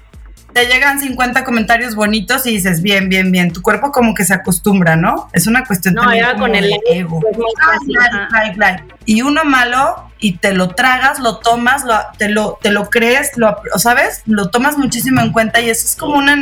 [0.52, 4.34] te llegan 50 comentarios bonitos y dices, bien, bien, bien, tu cuerpo como que se
[4.34, 5.28] acostumbra, ¿no?
[5.32, 7.20] Es una cuestión no, era con el ego.
[7.62, 12.90] Ah, y uno malo y te lo tragas, lo tomas, lo, te, lo, te lo
[12.90, 14.22] crees, lo, ¿sabes?
[14.26, 16.36] Lo tomas muchísimo en cuenta y eso es como una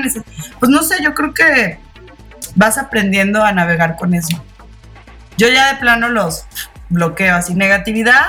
[0.58, 1.78] Pues no sé, yo creo que
[2.54, 4.42] vas aprendiendo a navegar con eso.
[5.36, 6.44] Yo ya de plano los
[6.88, 8.24] bloqueo así, negatividad,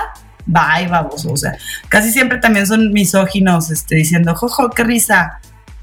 [0.46, 1.56] bye, vamos, o sea,
[1.88, 5.40] casi siempre también son misóginos, este, diciendo, jojo, qué risa,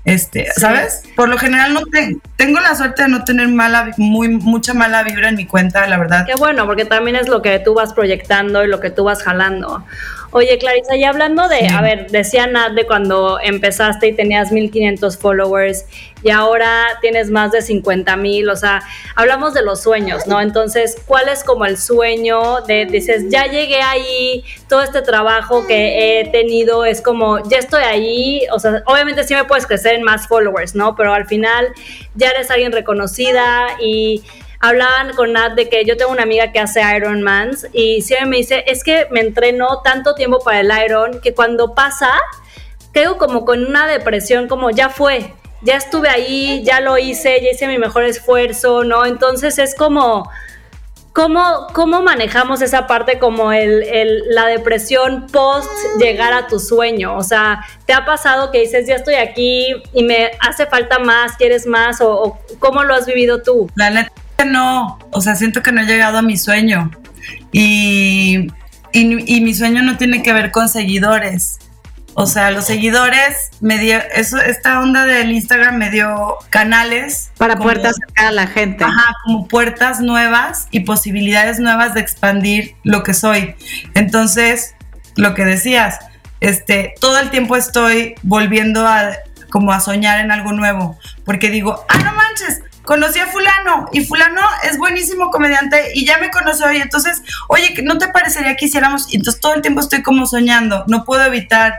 [0.07, 1.03] este, ¿sabes?
[1.17, 1.81] Por lo general no
[2.37, 5.97] tengo la suerte de no tener mala, muy, mucha mala vibra en mi cuenta, la
[5.97, 6.25] verdad.
[6.25, 9.21] Qué bueno, porque también es lo que tú vas proyectando y lo que tú vas
[9.21, 9.83] jalando.
[10.31, 15.17] Oye, Clarisa, y hablando de, a ver, decía Nat de cuando empezaste y tenías 1500
[15.17, 15.85] followers
[16.21, 18.83] y ahora tienes más de 50 mil, o sea,
[19.15, 20.41] hablamos de los sueños, ¿no?
[20.41, 26.19] Entonces, ¿cuál es como el sueño de, dices, ya llegué ahí, todo este trabajo que
[26.19, 30.03] he tenido es como, ya estoy ahí, o sea, obviamente sí me puedes crecer en
[30.03, 30.95] más followers, ¿no?
[30.97, 31.69] Pero al final
[32.15, 34.23] ya eres alguien reconocida y
[34.59, 38.37] hablaban con Nat de que yo tengo una amiga que hace Ironmans y siempre me
[38.37, 42.11] dice, es que me entreno tanto tiempo para el Iron que cuando pasa,
[42.93, 45.33] quedo como con una depresión, como ya fue.
[45.61, 49.05] ya estuve ahí, ya lo hice, ya hice mi mejor esfuerzo, ¿no?
[49.05, 50.29] Entonces es como
[51.17, 55.67] ¿Cómo, ¿Cómo manejamos esa parte como el, la depresión post
[55.99, 57.17] llegar a tu sueño?
[57.17, 61.35] O sea, ¿te ha pasado que dices, ya estoy aquí y me hace falta más,
[61.35, 62.01] quieres más?
[62.01, 63.67] ¿O, cómo lo has vivido tú?
[63.73, 64.11] La neta
[64.45, 66.91] no, o sea, siento que no he llegado a mi sueño.
[67.51, 68.47] Y,
[68.91, 71.59] y, y mi sueño no tiene que ver con seguidores.
[72.19, 77.29] O sea, los seguidores me dio, eso, esta onda del Instagram me dio canales.
[77.37, 78.83] Para poder acercar a la gente.
[78.83, 83.55] Ajá, como puertas nuevas y posibilidades nuevas de expandir lo que soy.
[83.93, 84.73] Entonces,
[85.15, 85.99] lo que decías,
[86.39, 89.11] este, todo el tiempo estoy volviendo a
[89.49, 94.03] como a soñar en algo nuevo, porque digo, ah, no manches, conocí a fulano y
[94.05, 98.65] fulano es buenísimo comediante y ya me conoció y entonces, oye, ¿no te parecería que
[98.65, 99.13] hiciéramos?
[99.13, 101.73] Y entonces todo el tiempo estoy como soñando, no puedo evitar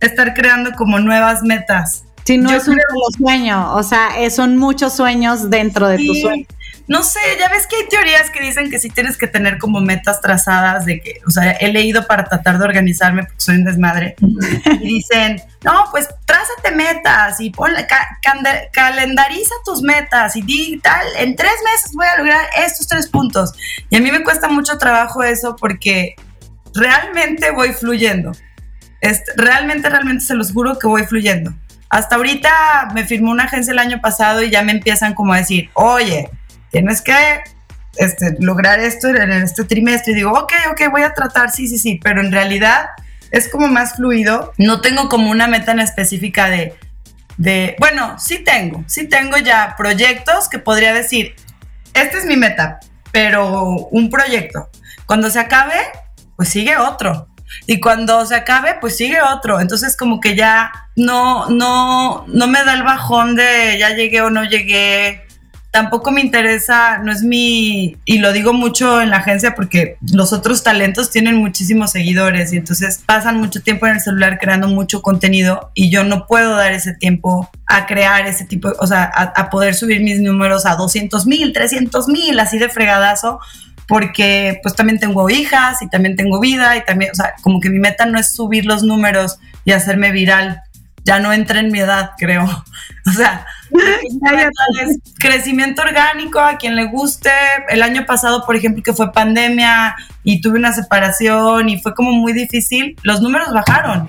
[0.00, 2.04] estar creando como nuevas metas.
[2.24, 2.78] Si no es un
[3.16, 6.46] sueño, o sea, son muchos sueños dentro de tu sueño.
[6.88, 9.80] No sé, ya ves que hay teorías que dicen que sí tienes que tener como
[9.80, 13.64] metas trazadas de que, o sea, he leído para tratar de organizarme porque soy un
[13.64, 14.14] desmadre.
[14.20, 17.86] y dicen, no, pues trázate metas y ponle,
[18.72, 23.52] calendariza tus metas y di tal, en tres meses voy a lograr estos tres puntos.
[23.90, 26.14] Y a mí me cuesta mucho trabajo eso porque
[26.74, 28.32] realmente voy fluyendo
[29.36, 31.52] realmente, realmente se los juro que voy fluyendo.
[31.88, 35.38] Hasta ahorita me firmó una agencia el año pasado y ya me empiezan como a
[35.38, 36.30] decir, oye,
[36.70, 37.12] tienes que
[37.96, 40.12] este, lograr esto en este trimestre.
[40.12, 42.86] Y digo, ok, ok, voy a tratar, sí, sí, sí, pero en realidad
[43.30, 44.52] es como más fluido.
[44.58, 46.74] No tengo como una meta en específica de,
[47.36, 51.34] de, bueno, sí tengo, sí tengo ya proyectos que podría decir,
[51.94, 52.80] esta es mi meta,
[53.12, 54.70] pero un proyecto.
[55.06, 55.76] Cuando se acabe,
[56.36, 57.28] pues sigue otro
[57.66, 59.60] y cuando se acabe, pues sigue otro.
[59.60, 64.30] Entonces como que ya no, no, no me da el bajón de ya llegué o
[64.30, 65.25] no llegué.
[65.76, 70.32] Tampoco me interesa, no es mi, y lo digo mucho en la agencia porque los
[70.32, 75.02] otros talentos tienen muchísimos seguidores y entonces pasan mucho tiempo en el celular creando mucho
[75.02, 79.50] contenido y yo no puedo dar ese tiempo a crear ese tipo, o sea, a,
[79.50, 83.38] poder subir mis números a 200 mil, 300 mil, así de fregadazo,
[83.86, 87.68] porque pues también tengo hijas y también tengo vida y también, o sea, como que
[87.68, 90.62] mi meta no es subir los números y hacerme viral.
[91.04, 92.46] Ya no entra en mi edad, creo.
[93.08, 97.30] O sea, es crecimiento orgánico a quien le guste.
[97.68, 102.12] El año pasado, por ejemplo, que fue pandemia y tuve una separación y fue como
[102.12, 104.08] muy difícil, los números bajaron.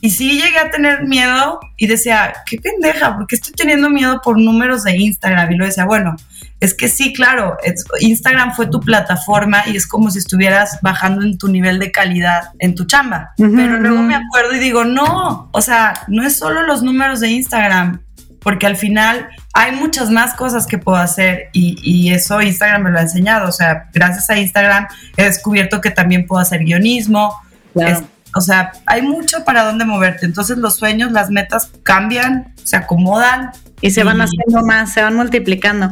[0.00, 4.38] Y sí llegué a tener miedo y decía, qué pendeja, porque estoy teniendo miedo por
[4.38, 5.50] números de Instagram.
[5.52, 6.14] Y lo decía, bueno,
[6.60, 7.56] es que sí, claro,
[8.00, 12.50] Instagram fue tu plataforma y es como si estuvieras bajando en tu nivel de calidad
[12.58, 13.32] en tu chamba.
[13.36, 17.30] Pero luego me acuerdo y digo, no, o sea, no es solo los números de
[17.30, 18.02] Instagram,
[18.44, 22.98] porque al final hay muchas más cosas que puedo hacer y, eso Instagram me lo
[22.98, 23.48] ha enseñado.
[23.48, 27.34] O sea, gracias a Instagram he descubierto que también puedo hacer guionismo.
[28.34, 30.26] o sea, hay mucho para dónde moverte.
[30.26, 35.14] Entonces los sueños, las metas cambian, se acomodan y se van haciendo más, se van
[35.14, 35.90] multiplicando.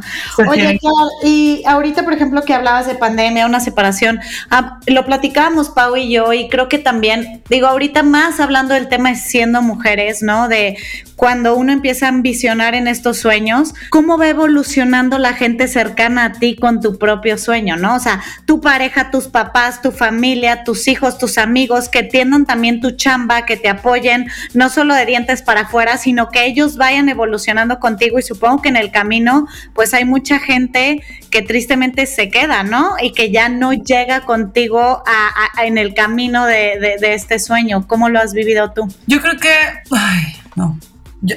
[0.49, 0.79] Oye,
[1.23, 6.11] y ahorita, por ejemplo, que hablabas de pandemia, una separación, ah, lo platicábamos Pau y
[6.11, 10.49] yo, y creo que también, digo, ahorita más hablando del tema de siendo mujeres, ¿no?
[10.49, 10.77] De
[11.17, 16.33] cuando uno empieza a ambicionar en estos sueños, ¿cómo va evolucionando la gente cercana a
[16.33, 17.95] ti con tu propio sueño, ¿no?
[17.95, 22.81] O sea, tu pareja, tus papás, tu familia, tus hijos, tus amigos, que tiendan también
[22.81, 27.09] tu chamba, que te apoyen, no solo de dientes para afuera, sino que ellos vayan
[27.09, 32.29] evolucionando contigo y supongo que en el camino pues hay mucha gente que tristemente se
[32.29, 32.95] queda, ¿no?
[33.01, 35.03] Y que ya no llega contigo
[35.63, 37.87] en el camino de, este sueño.
[37.87, 38.89] ¿Cómo lo has vivido tú?
[39.07, 39.51] Yo creo que,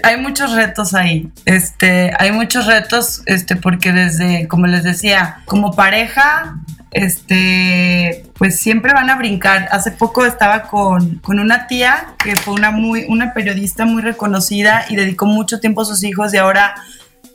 [0.03, 5.73] hay muchos retos ahí, este, hay muchos retos, este, porque desde, como les decía, como
[5.73, 6.57] pareja,
[6.95, 9.67] este, pues siempre van a brincar.
[9.69, 14.95] Hace poco estaba con, una tía que fue una, muy, una periodista muy reconocida y
[14.95, 16.73] dedicó mucho tiempo a sus hijos y ahora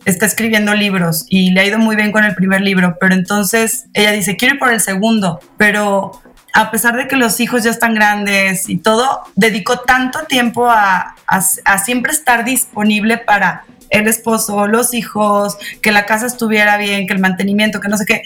[0.06, 3.84] está escribiendo libros y le ha ido muy bien con el primer libro, pero entonces
[3.92, 6.12] ella dice, quiero ir por el segundo, pero
[6.54, 11.16] a pesar de que los hijos ya están grandes y todo, dedicó tanto tiempo a,
[11.26, 17.12] a siempre estar disponible para el esposo, los hijos, que la casa estuviera bien, que
[17.12, 18.22] el mantenimiento, que no sé qué,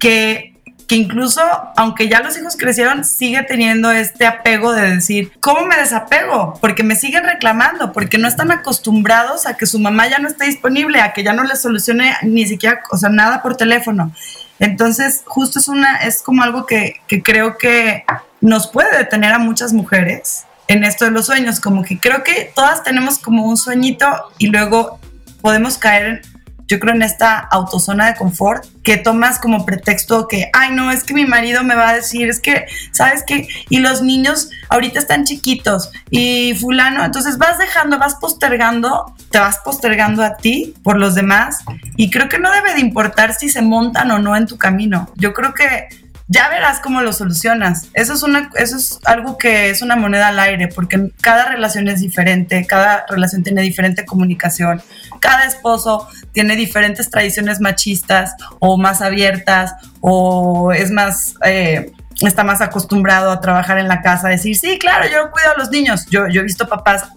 [0.00, 0.51] que
[0.96, 1.40] incluso,
[1.76, 6.58] aunque ya los hijos crecieron, sigue teniendo este apego de decir, ¿cómo me desapego?
[6.60, 10.46] Porque me siguen reclamando, porque no están acostumbrados a que su mamá ya no esté
[10.46, 14.12] disponible, a que ya no les solucione ni siquiera, o sea, nada por teléfono.
[14.58, 18.04] Entonces, justo es una, es como algo que, que creo que
[18.40, 22.52] nos puede detener a muchas mujeres en esto de los sueños, como que creo que
[22.54, 24.06] todas tenemos como un sueñito
[24.38, 24.98] y luego
[25.40, 26.22] podemos caer
[26.66, 31.04] yo creo en esta autozona de confort que tomas como pretexto que, ay, no, es
[31.04, 33.48] que mi marido me va a decir, es que, ¿sabes qué?
[33.68, 39.58] Y los niños ahorita están chiquitos y fulano, entonces vas dejando, vas postergando, te vas
[39.58, 41.58] postergando a ti por los demás
[41.96, 45.10] y creo que no debe de importar si se montan o no en tu camino.
[45.16, 45.88] Yo creo que
[46.32, 47.88] ya verás cómo lo solucionas.
[47.92, 51.88] Eso es, una, eso es algo que es una moneda al aire, porque cada relación
[51.88, 54.82] es diferente, cada relación tiene diferente comunicación,
[55.22, 61.36] cada esposo tiene diferentes tradiciones machistas o más abiertas o es más...
[61.44, 65.58] Eh, está más acostumbrado a trabajar en la casa, decir, sí, claro, yo cuido a
[65.58, 66.06] los niños.
[66.10, 67.08] Yo, he visto papás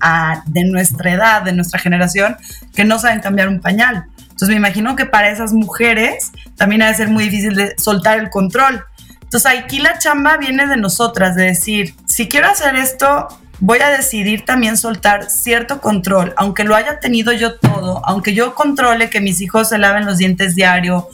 [0.48, 2.38] de nuestra edad, de nuestra generación,
[2.74, 4.06] que no saben cambiar un pañal.
[4.22, 8.20] Entonces me imagino que para esas mujeres también ha de ser muy difícil de soltar
[8.20, 8.84] el control.
[9.22, 13.28] Entonces aquí la chamba viene de nosotras, de decir, si quiero hacer esto,
[13.60, 18.56] voy a decidir también soltar cierto control, aunque lo haya tenido yo todo, aunque yo
[18.56, 21.08] controle que mis hijos se laven los dientes diario.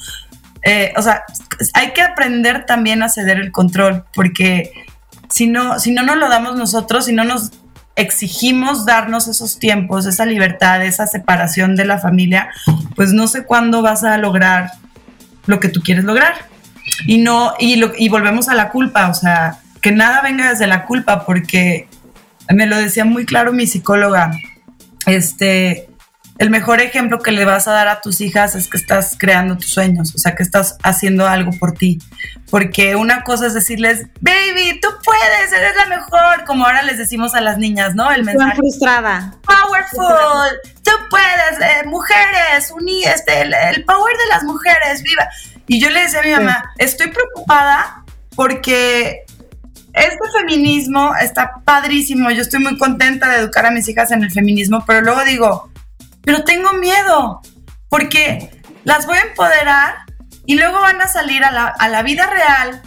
[0.63, 1.23] Eh, o sea,
[1.73, 4.71] hay que aprender también a ceder el control, porque
[5.29, 7.51] si no, si no nos lo damos nosotros, si no nos
[7.95, 12.49] exigimos darnos esos tiempos, esa libertad, esa separación de la familia,
[12.95, 14.71] pues no sé cuándo vas a lograr
[15.45, 16.33] lo que tú quieres lograr.
[17.05, 20.85] Y no, y, y volvemos a la culpa, o sea, que nada venga desde la
[20.85, 21.87] culpa, porque
[22.53, 24.31] me lo decía muy claro mi psicóloga,
[25.05, 25.87] este,
[26.41, 29.57] el mejor ejemplo que le vas a dar a tus hijas es que estás creando
[29.57, 31.99] tus sueños, o sea, que estás haciendo algo por ti.
[32.49, 37.35] Porque una cosa es decirles, baby, tú puedes, eres la mejor, como ahora les decimos
[37.35, 38.11] a las niñas, ¿no?
[38.11, 38.57] El mensaje.
[38.57, 39.35] frustrada.
[39.43, 45.27] Powerful, tú puedes, eh, mujeres, uní, este, el, el, power de las mujeres, viva.
[45.67, 48.03] Y yo le decía a mi mamá, estoy preocupada
[48.35, 49.25] porque
[49.93, 54.31] este feminismo está padrísimo, yo estoy muy contenta de educar a mis hijas en el
[54.31, 55.71] feminismo, pero luego digo,
[56.23, 57.41] pero tengo miedo,
[57.89, 58.49] porque
[58.83, 59.95] las voy a empoderar
[60.45, 62.81] y luego van a salir a la, a la vida real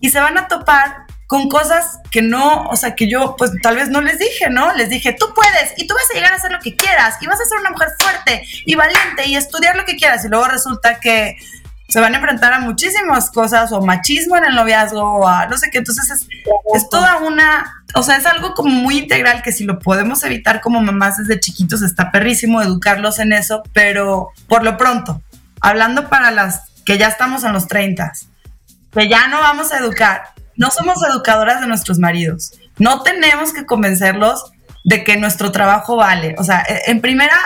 [0.00, 3.76] y se van a topar con cosas que no, o sea, que yo pues tal
[3.76, 4.74] vez no les dije, ¿no?
[4.74, 7.26] Les dije, tú puedes y tú vas a llegar a hacer lo que quieras y
[7.26, 10.48] vas a ser una mujer fuerte y valiente y estudiar lo que quieras y luego
[10.48, 11.36] resulta que
[11.90, 15.58] se van a enfrentar a muchísimas cosas, o machismo en el noviazgo, o a no
[15.58, 15.78] sé qué.
[15.78, 16.26] Entonces
[16.74, 20.60] es, toda una, o sea, es algo como muy integral que si lo podemos evitar
[20.60, 25.20] como mamás desde chiquitos, está perrísimo educarlos en eso, pero por lo pronto,
[25.60, 28.12] hablando para las que ya estamos en los 30,
[28.92, 33.66] que ya no vamos a educar, no somos educadoras de nuestros maridos, no tenemos que
[33.66, 34.52] convencerlos
[34.84, 36.34] de que nuestro trabajo vale.
[36.38, 37.36] O sea, en primera,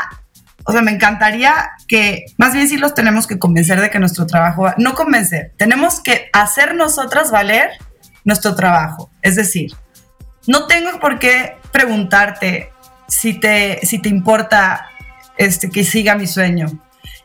[0.64, 4.26] o sea, me encantaría que más bien sí los tenemos que convencer de que nuestro
[4.26, 7.70] trabajo, no convencer, tenemos que hacer nosotras valer
[8.24, 9.10] nuestro trabajo.
[9.22, 9.72] Es decir,
[10.46, 12.72] no tengo por qué preguntarte
[13.08, 14.88] si te, si te importa
[15.36, 16.66] este, que siga mi sueño.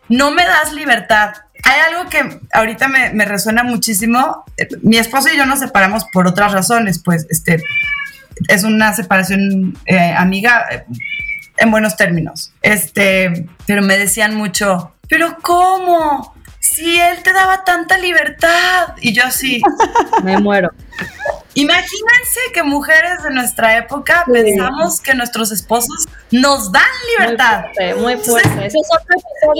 [0.10, 1.34] No me das libertad.
[1.64, 4.44] Hay algo que ahorita me, resuena muchísimo.
[4.82, 7.62] Mi esposo y yo nos separamos por otras razones, pues este,
[8.48, 10.86] es una separación eh, amiga,
[11.60, 12.53] en buenos términos.
[12.62, 16.34] Este, pero me decían mucho, pero ¿cómo?
[16.60, 18.95] Si él te daba tanta libertad.
[19.01, 19.62] Y yo así.
[20.24, 20.72] me muero.
[21.56, 26.84] Imagínense que mujeres de nuestra época pensamos que nuestros esposos nos dan
[27.18, 27.66] libertad.
[27.97, 28.70] Muy fuerte,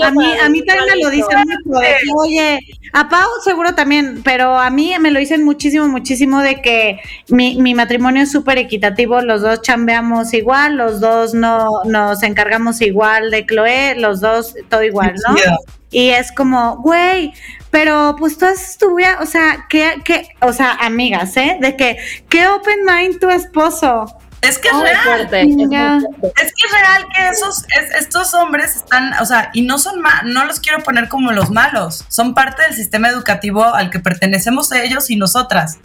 [0.02, 1.80] a mí, a mí también me lo dicen mucho.
[2.16, 2.58] Oye,
[2.92, 7.60] a Pau seguro también, pero a mí me lo dicen muchísimo, muchísimo de que mi,
[7.60, 13.30] mi matrimonio es súper equitativo, los dos chambeamos igual, los dos no nos encargamos igual
[13.30, 15.34] de Chloe, los dos todo igual, ¿no?
[15.90, 17.32] Y es como, güey,
[17.70, 21.58] pero pues tú haces tu vida, o sea, ¿qué, qué, o sea, amigas, ¿eh?
[21.60, 21.98] De que,
[22.28, 24.06] ¿qué open mind tu esposo?
[24.42, 25.28] Es que es real.
[25.30, 27.64] es, que es real que esos,
[27.98, 32.04] estos hombres están, o sea, y no son no los quiero poner como los malos,
[32.08, 35.78] son parte del sistema educativo al que pertenecemos ellos y nosotras.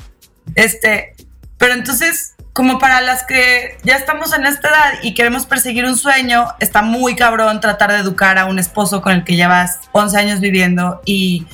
[0.55, 1.15] Este,
[1.57, 5.97] pero entonces como para las que ya estamos en esta edad y queremos perseguir un
[5.97, 10.17] sueño, está muy cabrón tratar de educar a un esposo con el que llevas 11
[10.17, 11.45] años viviendo y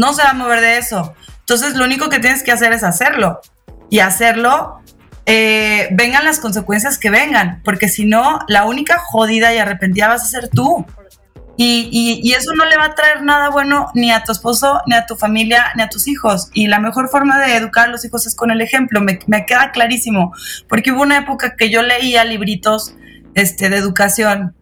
[0.00, 1.14] no se va a mover de eso.
[1.40, 3.40] Entonces lo único que tienes que hacer es hacerlo
[3.90, 4.80] y hacerlo,
[5.26, 10.22] eh, vengan las consecuencias que vengan, porque si no, la única jodida y arrepentida vas
[10.22, 10.86] a ser tú.
[11.62, 15.04] Y, eso no le va a traer nada bueno ni a tu esposo, ni a
[15.04, 16.48] tu familia, ni a tus hijos.
[16.54, 19.02] Y la mejor forma de educar a los hijos es con el ejemplo.
[19.02, 20.32] Me, queda clarísimo.
[20.70, 22.94] Porque hubo una época que yo leía libritos
[23.34, 24.56] este, de educación,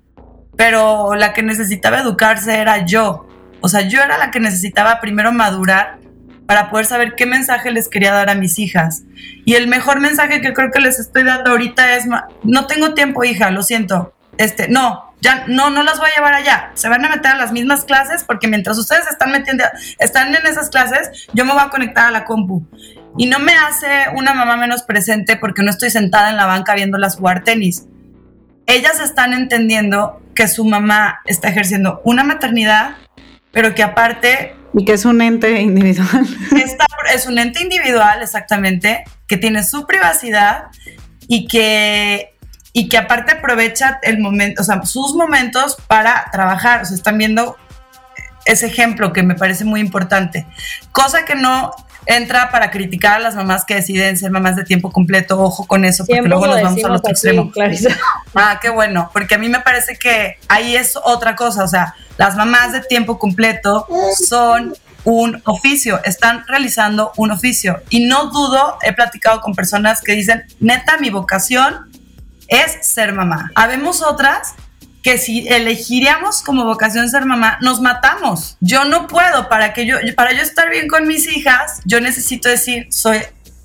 [0.57, 3.28] pero la que necesitaba educarse era yo.
[3.61, 5.99] O sea, yo era la que necesitaba primero madurar
[6.47, 9.03] para poder saber qué mensaje les quería dar a mis hijas.
[9.45, 12.07] Y el mejor mensaje que creo que les estoy dando ahorita es,
[12.43, 14.15] no tengo tiempo, hija, lo siento.
[14.39, 16.71] Este, no, ya no, no las voy a llevar allá.
[16.75, 19.65] Se van a meter a las mismas clases porque mientras ustedes están metiendo,
[19.99, 22.65] están en esas clases, yo me voy a conectar a la compu.
[23.17, 26.75] Y no me hace una mamá menos presente porque no estoy sentada en la banca
[26.75, 27.87] viéndolas jugar tenis.
[28.67, 32.97] Ellas están entendiendo que su mamá está ejerciendo una maternidad,
[33.53, 34.55] pero que aparte...
[34.75, 36.27] Y que es un ente individual.
[37.15, 40.67] es un ente individual, exactamente, que tiene su privacidad
[41.27, 42.35] y que
[42.73, 46.83] y que aparte aprovecha el momento, o sea, sus momentos para trabajar.
[46.83, 47.57] O sea, están viendo
[48.45, 50.47] ese ejemplo que me parece muy importante.
[50.93, 51.73] Cosa que no
[52.09, 55.39] entra para criticar a las mamás que deciden ser mamás de tiempo completo.
[55.41, 57.53] Ojo con eso, porque luego nos vamos al otro extremo.
[58.35, 61.65] Ah, qué bueno, porque a mí me parece que ahí es otra cosa.
[61.65, 63.87] O sea, las mamás de tiempo completo
[64.27, 67.83] son un oficio, están realizando un oficio.
[67.91, 71.91] Y no dudo, he platicado con personas que dicen, neta, mi vocación
[72.49, 73.51] es ser mamá.
[73.55, 74.55] Habemos otras
[75.03, 78.57] que si elegiríamos como vocación ser mamá, nos matamos.
[78.61, 82.49] Yo no puedo, para que yo, para yo estar bien con mis hijas, yo necesito
[82.49, 83.19] decir, soy,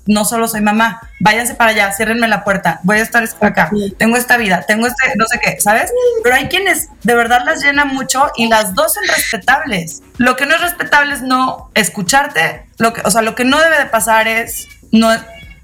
[0.06, 4.16] no solo soy mamá, váyanse para allá, ciérrenme la puerta, voy a estar acá, tengo
[4.16, 5.90] esta vida, tengo este, no sé qué, ¿sabes?
[6.22, 10.02] Pero hay quienes de verdad las llena mucho y las dos son respetables.
[10.18, 13.60] Lo que no es respetable es no escucharte, lo que, o sea, lo que no
[13.60, 15.10] debe de pasar es no,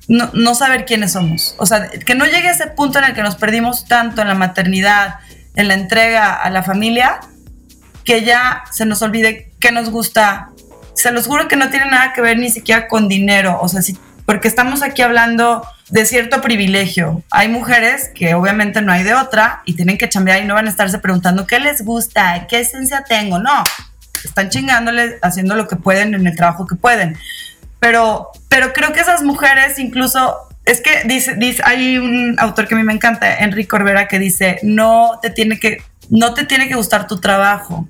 [0.09, 1.55] no, saber quiénes somos.
[1.59, 4.29] O sea, que no llegue a ese punto en el que nos perdimos tanto en
[4.29, 5.17] la maternidad,
[5.55, 7.21] en la entrega a la familia,
[8.05, 10.51] que ya se nos olvide qué nos gusta.
[10.95, 13.59] Se los juro que no tiene nada que ver ni siquiera con dinero.
[13.61, 13.81] O sea,
[14.27, 17.23] porque estamos aquí hablando de cierto privilegio.
[17.31, 20.67] Hay mujeres que obviamente no hay de otra y tienen que chambear y no van
[20.67, 23.39] a estarse preguntando qué les gusta, qué esencia tengo.
[23.39, 23.65] No,
[24.25, 27.19] están chingándole, haciendo lo que pueden en el trabajo que pueden.
[27.81, 30.37] Pero, pero creo que esas mujeres incluso
[30.71, 34.21] es que dice, dice, hay un autor que a mí me encanta, Enrique Corbera, que
[34.21, 37.89] dice, no te tiene que, no te tiene que gustar tu trabajo.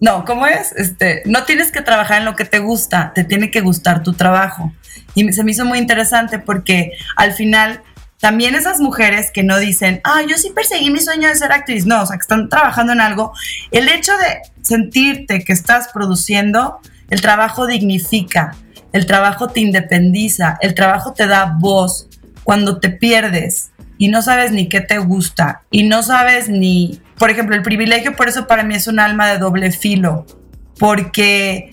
[0.00, 0.72] No, ¿cómo es?
[0.72, 4.14] Este, no tienes que trabajar en lo que te gusta, te tiene que gustar tu
[4.14, 4.72] trabajo.
[5.14, 7.82] Y se me hizo muy interesante porque al final
[8.18, 11.84] también esas mujeres que no dicen, ah, yo sí perseguí mi sueño de ser actriz,
[11.84, 13.32] no, o sea, que están trabajando en algo,
[13.72, 16.80] el hecho de sentirte que estás produciendo,
[17.10, 18.56] el trabajo dignifica,
[18.92, 22.08] el trabajo te independiza, el trabajo te da voz.
[22.44, 27.30] Cuando te pierdes y no sabes ni qué te gusta y no sabes ni, por
[27.30, 30.26] ejemplo, el privilegio, por eso para mí es un alma de doble filo,
[30.78, 31.70] porque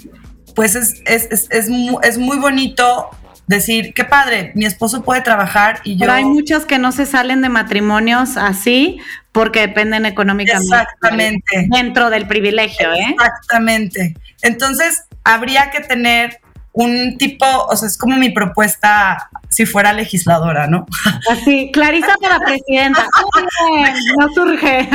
[0.55, 3.09] pues es, es, es, muy, bonito
[3.47, 6.01] decir, qué padre, mi esposo puede trabajar y yo...
[6.01, 8.99] Pero hay muchos que no se salen de matrimonios así
[9.31, 10.75] porque dependen económicamente.
[10.75, 11.67] Exactamente.
[11.69, 13.15] Dentro del privilegio, ¿eh?
[13.17, 14.15] Exactamente.
[14.41, 16.41] Entonces, habría que tener
[16.73, 20.85] un tipo, o sea, es como mi propuesta si fuera legisladora, ¿no?
[21.31, 23.05] Así, Clarisa para presidenta.
[24.19, 24.89] no surge.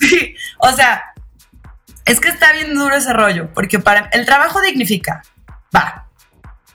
[0.00, 1.02] Sí, o sea,
[2.04, 5.22] es que está bien duro ese rollo, porque para el trabajo dignifica,
[5.74, 6.06] va.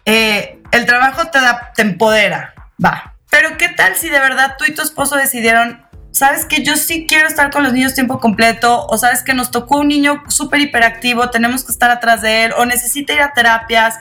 [0.05, 3.13] Eh, el trabajo te da, te empodera, va.
[3.29, 7.05] Pero ¿qué tal si de verdad tú y tu esposo decidieron, sabes que yo sí
[7.07, 10.61] quiero estar con los niños tiempo completo, o sabes que nos tocó un niño súper
[10.61, 13.95] hiperactivo, tenemos que estar atrás de él, o necesita ir a terapias,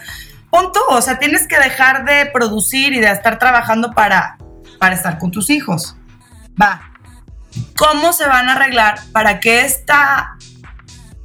[0.56, 4.38] punto, o sea, tienes que dejar de producir y de estar trabajando para,
[4.78, 5.96] para estar con tus hijos.
[6.60, 6.92] Va.
[7.76, 10.36] ¿Cómo se van a arreglar para que esta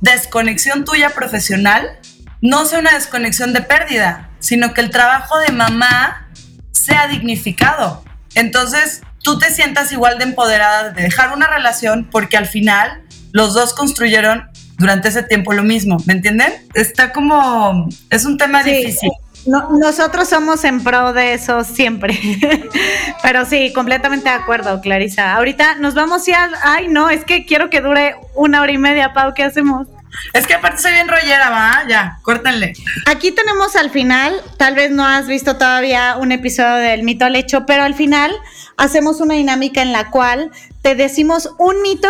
[0.01, 1.99] desconexión tuya profesional
[2.41, 6.27] no sea una desconexión de pérdida, sino que el trabajo de mamá
[6.71, 8.03] sea dignificado?
[8.35, 13.53] Entonces, tú te sientas igual de empoderada de dejar una relación porque al final los
[13.53, 14.49] dos construyeron
[14.81, 16.51] durante ese tiempo lo mismo, ¿me entienden?
[16.73, 19.11] Está como, es un tema difícil.
[19.45, 22.19] nosotros somos en pro de eso siempre,
[23.23, 25.35] pero sí, completamente de acuerdo, Clarisa.
[25.35, 29.13] Ahorita nos vamos ya, ay no, es que quiero que dure una hora y media,
[29.13, 29.87] Pau, ¿qué hacemos?
[30.33, 32.73] Es que aparte soy bien rollera, va, ya, córtenle.
[33.05, 37.35] Aquí tenemos al final, tal vez no has visto todavía un episodio del mito al
[37.35, 38.31] hecho, pero al final
[38.77, 40.51] hacemos una dinámica en la cual
[40.81, 42.09] te decimos un mito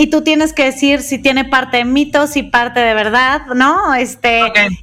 [0.00, 3.94] y tú tienes que decir si tiene parte de mitos y parte de verdad, ¿no?
[3.94, 4.40] Este,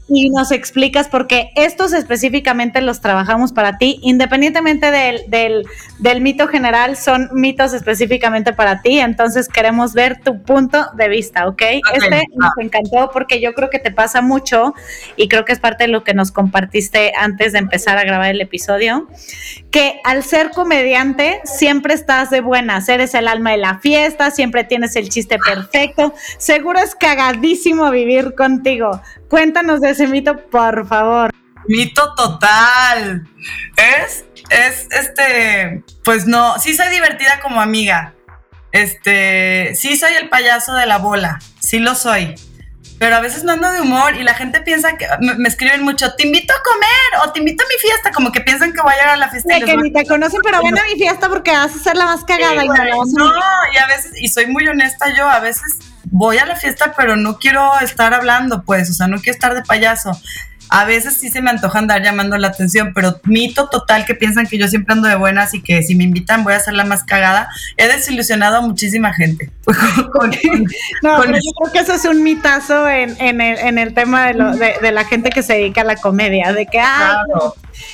[0.07, 5.65] y nos explicas porque estos específicamente los trabajamos para ti, independientemente del, del,
[5.97, 11.47] del, mito general, son mitos específicamente para ti, entonces queremos ver tu punto de vista,
[11.47, 11.63] ¿ok?
[11.95, 14.75] Este nos encantó porque yo creo que te pasa mucho
[15.15, 18.29] y creo que es parte de lo que nos compartiste antes de empezar a grabar
[18.29, 19.07] el episodio,
[19.71, 24.63] que al ser comediante siempre estás de buenas, eres el alma de la fiesta, siempre
[24.63, 26.13] tienes el chiste perfecto.
[26.37, 29.01] Seguro es cagadísimo vivir contigo.
[29.29, 31.31] Cuéntanos de ese mito, por favor.
[31.67, 33.27] Mito total.
[33.75, 38.13] Es, es, este, pues no, sí soy divertida como amiga.
[38.71, 42.35] Este, sí soy el payaso de la bola, sí lo soy.
[42.99, 46.13] Pero a veces no ando de humor y la gente piensa que me, escriben mucho,
[46.15, 48.91] te invito a comer o te invito a mi fiesta, como que piensan que voy
[48.93, 49.57] a llegar a la fiesta.
[49.57, 52.05] y que ni te conocen, pero ven a mi fiesta porque vas a ser la
[52.05, 52.63] más cagada.
[52.63, 53.33] y no, no,
[53.73, 57.15] y a veces, y soy muy honesta yo, a veces voy a la fiesta, pero
[57.15, 60.11] no quiero estar hablando, pues, o sea, no quiero estar de payaso.
[60.69, 64.47] A veces sí se me antoja andar llamando la atención, pero mito total que piensan
[64.47, 66.85] que yo siempre ando de buenas y que si me invitan voy a ser la
[66.85, 67.49] más cagada.
[67.77, 69.51] He desilusionado a muchísima gente.
[69.67, 74.91] no, pero yo creo que eso es un mitazo en, en, el, tema de, de,
[74.91, 77.25] la gente que se dedica a la comedia, de que, ay,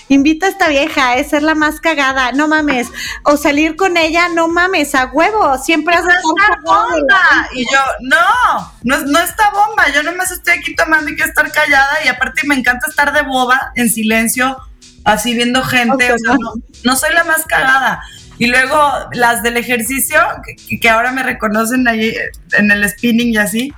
[0.09, 2.89] invita a esta vieja, es ser la más cagada, no mames,
[3.23, 6.15] o salir con ella, no mames, a huevo, siempre haces
[6.63, 7.49] bomba.
[7.53, 11.51] Y yo, no, no, no está bomba, yo nomás estoy aquí tomando y quiero estar
[11.51, 14.57] callada y aparte me encanta estar de boba, en silencio,
[15.03, 16.35] así viendo gente, o sea,
[16.83, 18.01] no, soy la más cagada.
[18.39, 18.79] Y luego
[19.13, 20.19] las del ejercicio,
[20.67, 22.13] que, que ahora me reconocen ahí
[22.53, 23.73] en el spinning y así,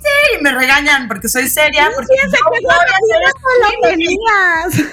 [0.00, 1.90] Sí, me regañan porque soy seria.
[1.94, 2.14] porque
[4.70, 4.88] sí,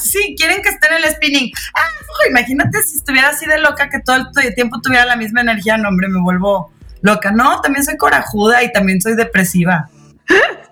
[0.00, 1.52] sí, quieren que esté en el spinning.
[1.74, 1.88] Ah,
[2.28, 5.76] imagínate si estuviera así de loca que todo el tiempo tuviera la misma energía.
[5.76, 6.72] No, hombre, me vuelvo
[7.02, 7.30] loca.
[7.30, 9.88] No, también soy corajuda y también soy depresiva.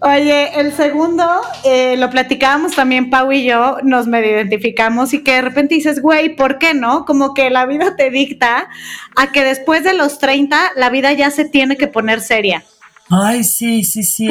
[0.00, 1.24] Oye, el segundo,
[1.64, 6.02] eh, lo platicábamos también Pau y yo, nos medio identificamos y que de repente dices,
[6.02, 7.04] güey, ¿por qué no?
[7.04, 8.68] Como que la vida te dicta
[9.14, 12.64] a que después de los 30 la vida ya se tiene que poner seria.
[13.10, 14.28] Ay, sí, sí, sí.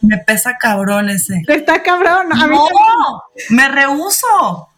[0.00, 1.42] me pesa cabrón ese.
[1.46, 2.32] Está cabrón.
[2.32, 2.66] A no,
[3.50, 4.70] me rehuso.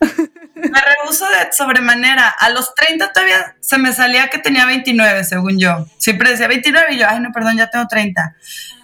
[0.54, 2.28] me rehuso de sobremanera.
[2.28, 5.86] A los 30 todavía se me salía que tenía 29, según yo.
[5.96, 8.36] Siempre decía 29 y yo, ay, no, perdón, ya tengo 30.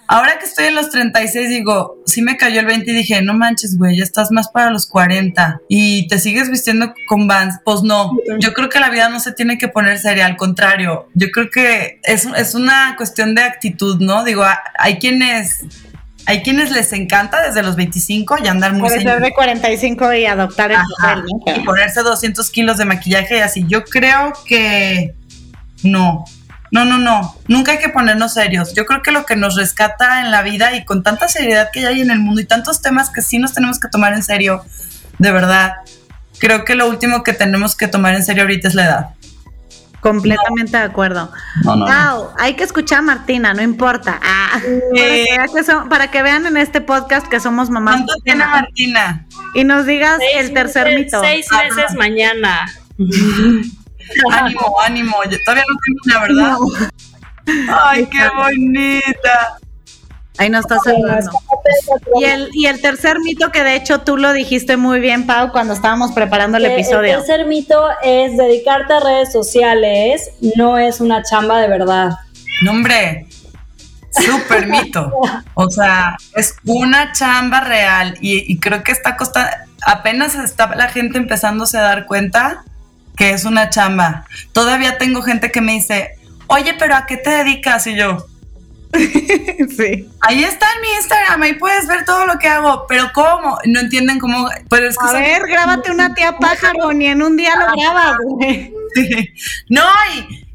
[0.07, 3.33] Ahora que estoy en los 36, digo, sí me cayó el 20 y dije, no
[3.33, 7.59] manches, güey, ya estás más para los 40 y te sigues vistiendo con Vans.
[7.65, 11.09] Pues no, yo creo que la vida no se tiene que poner seria, al contrario,
[11.13, 14.23] yo creo que es, es una cuestión de actitud, ¿no?
[14.23, 14.45] Digo,
[14.79, 15.65] hay quienes
[16.27, 18.89] hay quienes les encanta desde los 25 y andar muy...
[18.89, 21.23] Desde de 45 y adoptar el papel,
[21.55, 23.65] Y ponerse 200 kilos de maquillaje y así.
[23.65, 25.15] Yo creo que
[25.83, 26.25] no,
[26.71, 28.73] no, no, no, nunca hay que ponernos serios.
[28.73, 31.85] Yo creo que lo que nos rescata en la vida y con tanta seriedad que
[31.85, 34.63] hay en el mundo y tantos temas que sí nos tenemos que tomar en serio,
[35.17, 35.75] de verdad,
[36.39, 39.07] creo que lo último que tenemos que tomar en serio ahorita es la edad.
[39.99, 41.31] Completamente de acuerdo.
[41.63, 44.19] No, hay que escuchar a Martina, no importa.
[44.21, 44.61] Ah,
[45.89, 47.95] para, que vean en este podcast que somos mamás.
[47.95, 49.25] ¿Cuánto tiene Martina?
[49.53, 51.19] Y nos digas el tercer mito.
[51.21, 52.71] Seis meses mañana.
[54.31, 55.23] ánimo, ánimo.
[55.29, 56.57] Yo todavía no tengo una verdad.
[57.85, 59.57] Ay, qué bonita.
[60.37, 61.31] Ahí nos está saludando.
[62.19, 65.51] Y el, y el tercer mito, que de hecho tú lo dijiste muy bien, Pau,
[65.51, 67.15] cuando estábamos preparando el episodio.
[67.15, 72.11] El tercer mito es dedicarte a redes sociales, no es una chamba de verdad.
[72.61, 73.27] No, hombre,
[74.11, 75.11] súper mito.
[75.55, 79.49] O sea, es una chamba real y, y creo que está costando,
[79.85, 82.63] apenas está la gente empezándose a dar cuenta
[83.17, 84.25] que es una chamba.
[84.53, 86.11] Todavía tengo gente que me dice,
[86.47, 87.87] oye, pero ¿a qué te dedicas?
[87.87, 88.25] Y yo,
[88.93, 90.09] sí.
[90.21, 93.57] Ahí está en mi Instagram, ahí puedes ver todo lo que hago, pero ¿cómo?
[93.65, 94.47] No entienden cómo.
[94.69, 98.17] Pero a ver, grábate una tía pájaro, ni en un día lo grabas,
[99.69, 99.83] No,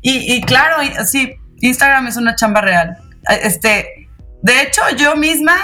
[0.01, 2.97] y, y, claro, sí, Instagram es una chamba real.
[3.43, 4.09] Este,
[4.43, 5.55] de hecho, yo misma,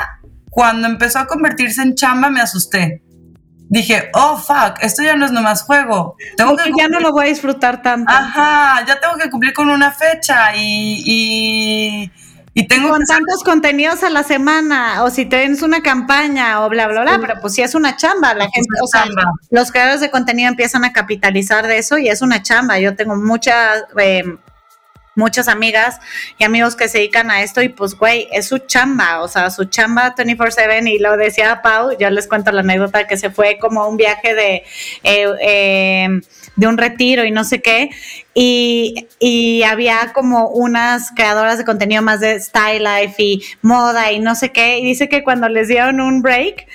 [0.51, 3.03] cuando empezó a convertirse en chamba, me asusté
[3.69, 6.17] dije, oh, fuck, esto ya no es nomás juego.
[6.37, 8.13] Tengo que ya no lo voy a disfrutar tanto.
[8.13, 12.11] Ajá, ya tengo que cumplir con una fecha y,
[12.55, 12.89] y, tengo...
[12.89, 17.19] Con tantos contenidos a la semana, o si tienes una campaña, o bla, bla, bla,
[17.21, 18.35] pero pues sí es una chamba.
[18.35, 19.07] La gente, o sea,
[19.51, 22.79] los creadores de contenido empiezan a capitalizar de eso y es una chamba.
[22.79, 23.85] Yo tengo muchas...
[23.99, 24.25] Eh,
[25.19, 26.01] muchas amigas
[26.39, 29.51] y amigos que se dedican a esto y pues, güey, es su chamba, o sea,
[29.51, 33.59] su chamba 24/7 y lo decía Pau, yo les cuento la anécdota que se fue
[33.59, 34.63] como un viaje de,
[35.03, 36.23] eh, em,
[36.55, 37.91] de un retiro y no sé qué,
[38.33, 44.21] y, y, había como unas creadoras de contenido más de style life y moda y
[44.21, 46.67] no sé qué, y dice que cuando les dieron un break,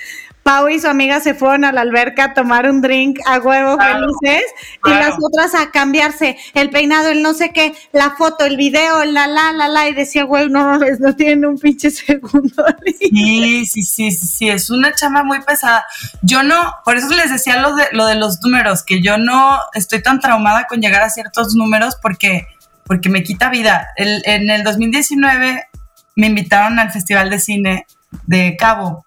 [0.44, 3.78] Pau y su amiga se fueron a la alberca a tomar un drink a huevo
[3.78, 4.42] felices
[4.84, 9.06] y las otras a cambiarse el peinado, el no sé qué, la foto, el video,
[9.06, 12.64] la la la la y decía, güey, no no tienen un pinche segundo.
[13.14, 15.84] Sí, sí, sí, sí, sí, es una chama muy pesada.
[16.22, 19.58] Yo no, por eso les decía lo de, lo de los números, que yo no
[19.72, 22.46] estoy tan traumada con llegar a ciertos números porque,
[22.84, 23.88] porque me quita vida.
[23.96, 25.68] El, en el 2019
[26.16, 27.86] me invitaron al Festival de Cine
[28.26, 29.04] de Cabo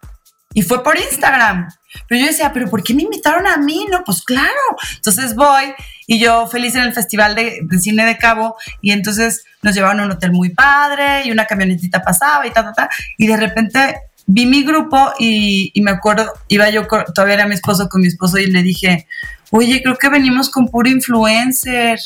[0.57, 1.67] y fue por Instagram.
[2.09, 3.85] Pero yo decía, ¿pero por qué me invitaron a mí?
[3.91, 4.49] No, pues claro.
[4.95, 5.65] Entonces voy
[6.07, 10.05] y yo feliz en el Festival de, Cine de Cabo y entonces nos llevaron a
[10.05, 12.89] un hotel muy padre y una camionetita pasaba y ta, ta, ta.
[13.19, 17.53] Y de repente vi mi grupo y, y me acuerdo, iba yo, todavía era mi
[17.53, 19.05] esposo con mi esposo y le dije,
[19.51, 21.99] oye, creo que venimos con puro influencer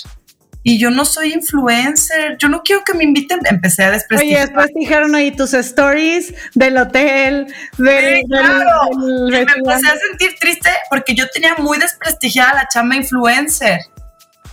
[0.64, 4.42] y yo no soy influencer, yo no quiero que me inviten, empecé a desprestigiar.
[4.42, 7.48] Oye, después dijeron ahí tus stories del hotel,
[7.78, 8.92] del, claro.
[9.30, 13.80] me empecé a sentir triste porque yo tenía muy desprestigiada la chamba influencer,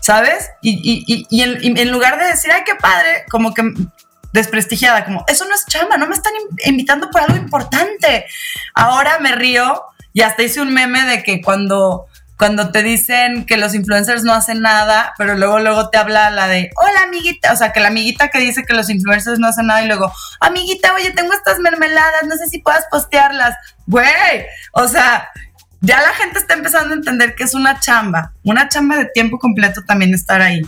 [0.01, 0.49] ¿sabes?
[0.63, 3.63] Y, y, y, en, lugar de decir, ay, qué padre, como que
[4.33, 6.33] desprestigiada, como, eso no es chamba, no me están
[6.65, 8.25] invitando por algo importante.
[8.75, 9.83] Ahora me río
[10.15, 12.08] y hasta hice un meme de que cuando
[12.39, 16.47] cuando te dicen que los influencers no hacen nada, pero luego luego te habla la
[16.47, 19.67] de, hola amiguita, o sea, que la amiguita que dice que los influencers no hacen
[19.67, 23.57] nada y luego, amiguita, oye, tengo estas mermeladas, no sé si puedas postearlas.
[23.87, 25.29] Güey, o sea,
[25.81, 29.39] ya la gente está empezando a entender que es una chamba, una chamba de tiempo
[29.39, 30.63] completo también estar ahí.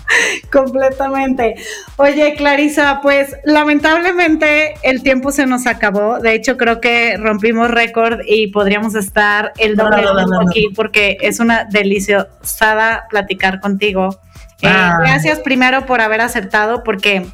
[0.52, 1.56] Completamente.
[1.96, 6.20] Oye, Clarisa, pues lamentablemente el tiempo se nos acabó.
[6.20, 10.04] De hecho, creo que rompimos récord y podríamos estar el doble
[10.48, 14.20] aquí porque es una deliciosada platicar contigo.
[14.62, 14.98] Eh, ah.
[15.00, 17.26] gracias primero por haber aceptado porque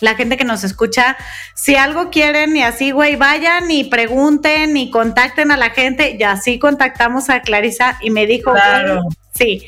[0.00, 1.16] la gente que nos escucha,
[1.54, 6.16] si algo quieren y así, güey, vayan y pregunten y contacten a la gente.
[6.18, 9.02] Y así contactamos a Clarisa y me dijo, claro.
[9.34, 9.66] sí,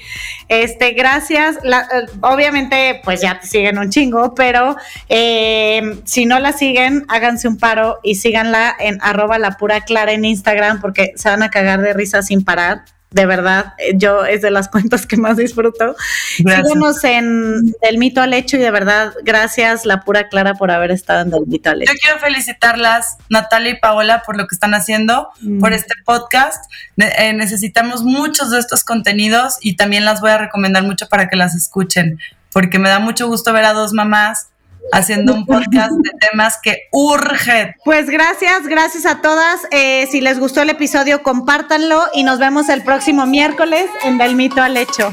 [0.49, 1.57] este, gracias.
[1.57, 4.77] Eh, obviamente, pues ya te siguen un chingo, pero
[5.09, 10.12] eh, si no la siguen, háganse un paro y síganla en arroba la pura clara
[10.12, 14.25] en Instagram porque se van a cagar de risa sin parar de verdad, eh, yo
[14.25, 15.97] es de las cuentas que más disfruto.
[16.37, 20.91] Síguenos en Del Mito al Hecho y de verdad, gracias La Pura Clara por haber
[20.91, 21.93] estado en Del Mito al Hecho.
[21.93, 25.61] Yo quiero felicitarlas, Natalia y Paola, por lo que están haciendo, mm.
[25.61, 26.65] por este podcast.
[26.97, 31.37] Eh, necesitamos muchos de estos contenidos y también las voy a recomendar mucho para que
[31.37, 32.19] las escuchen,
[32.53, 34.49] porque me da mucho gusto ver a dos mamás
[34.93, 37.74] haciendo un podcast de temas que urgen.
[37.84, 39.61] Pues gracias, gracias a todas.
[39.70, 44.37] Eh, si les gustó el episodio, compártanlo y nos vemos el próximo miércoles en Del
[44.37, 45.11] Mito al Hecho.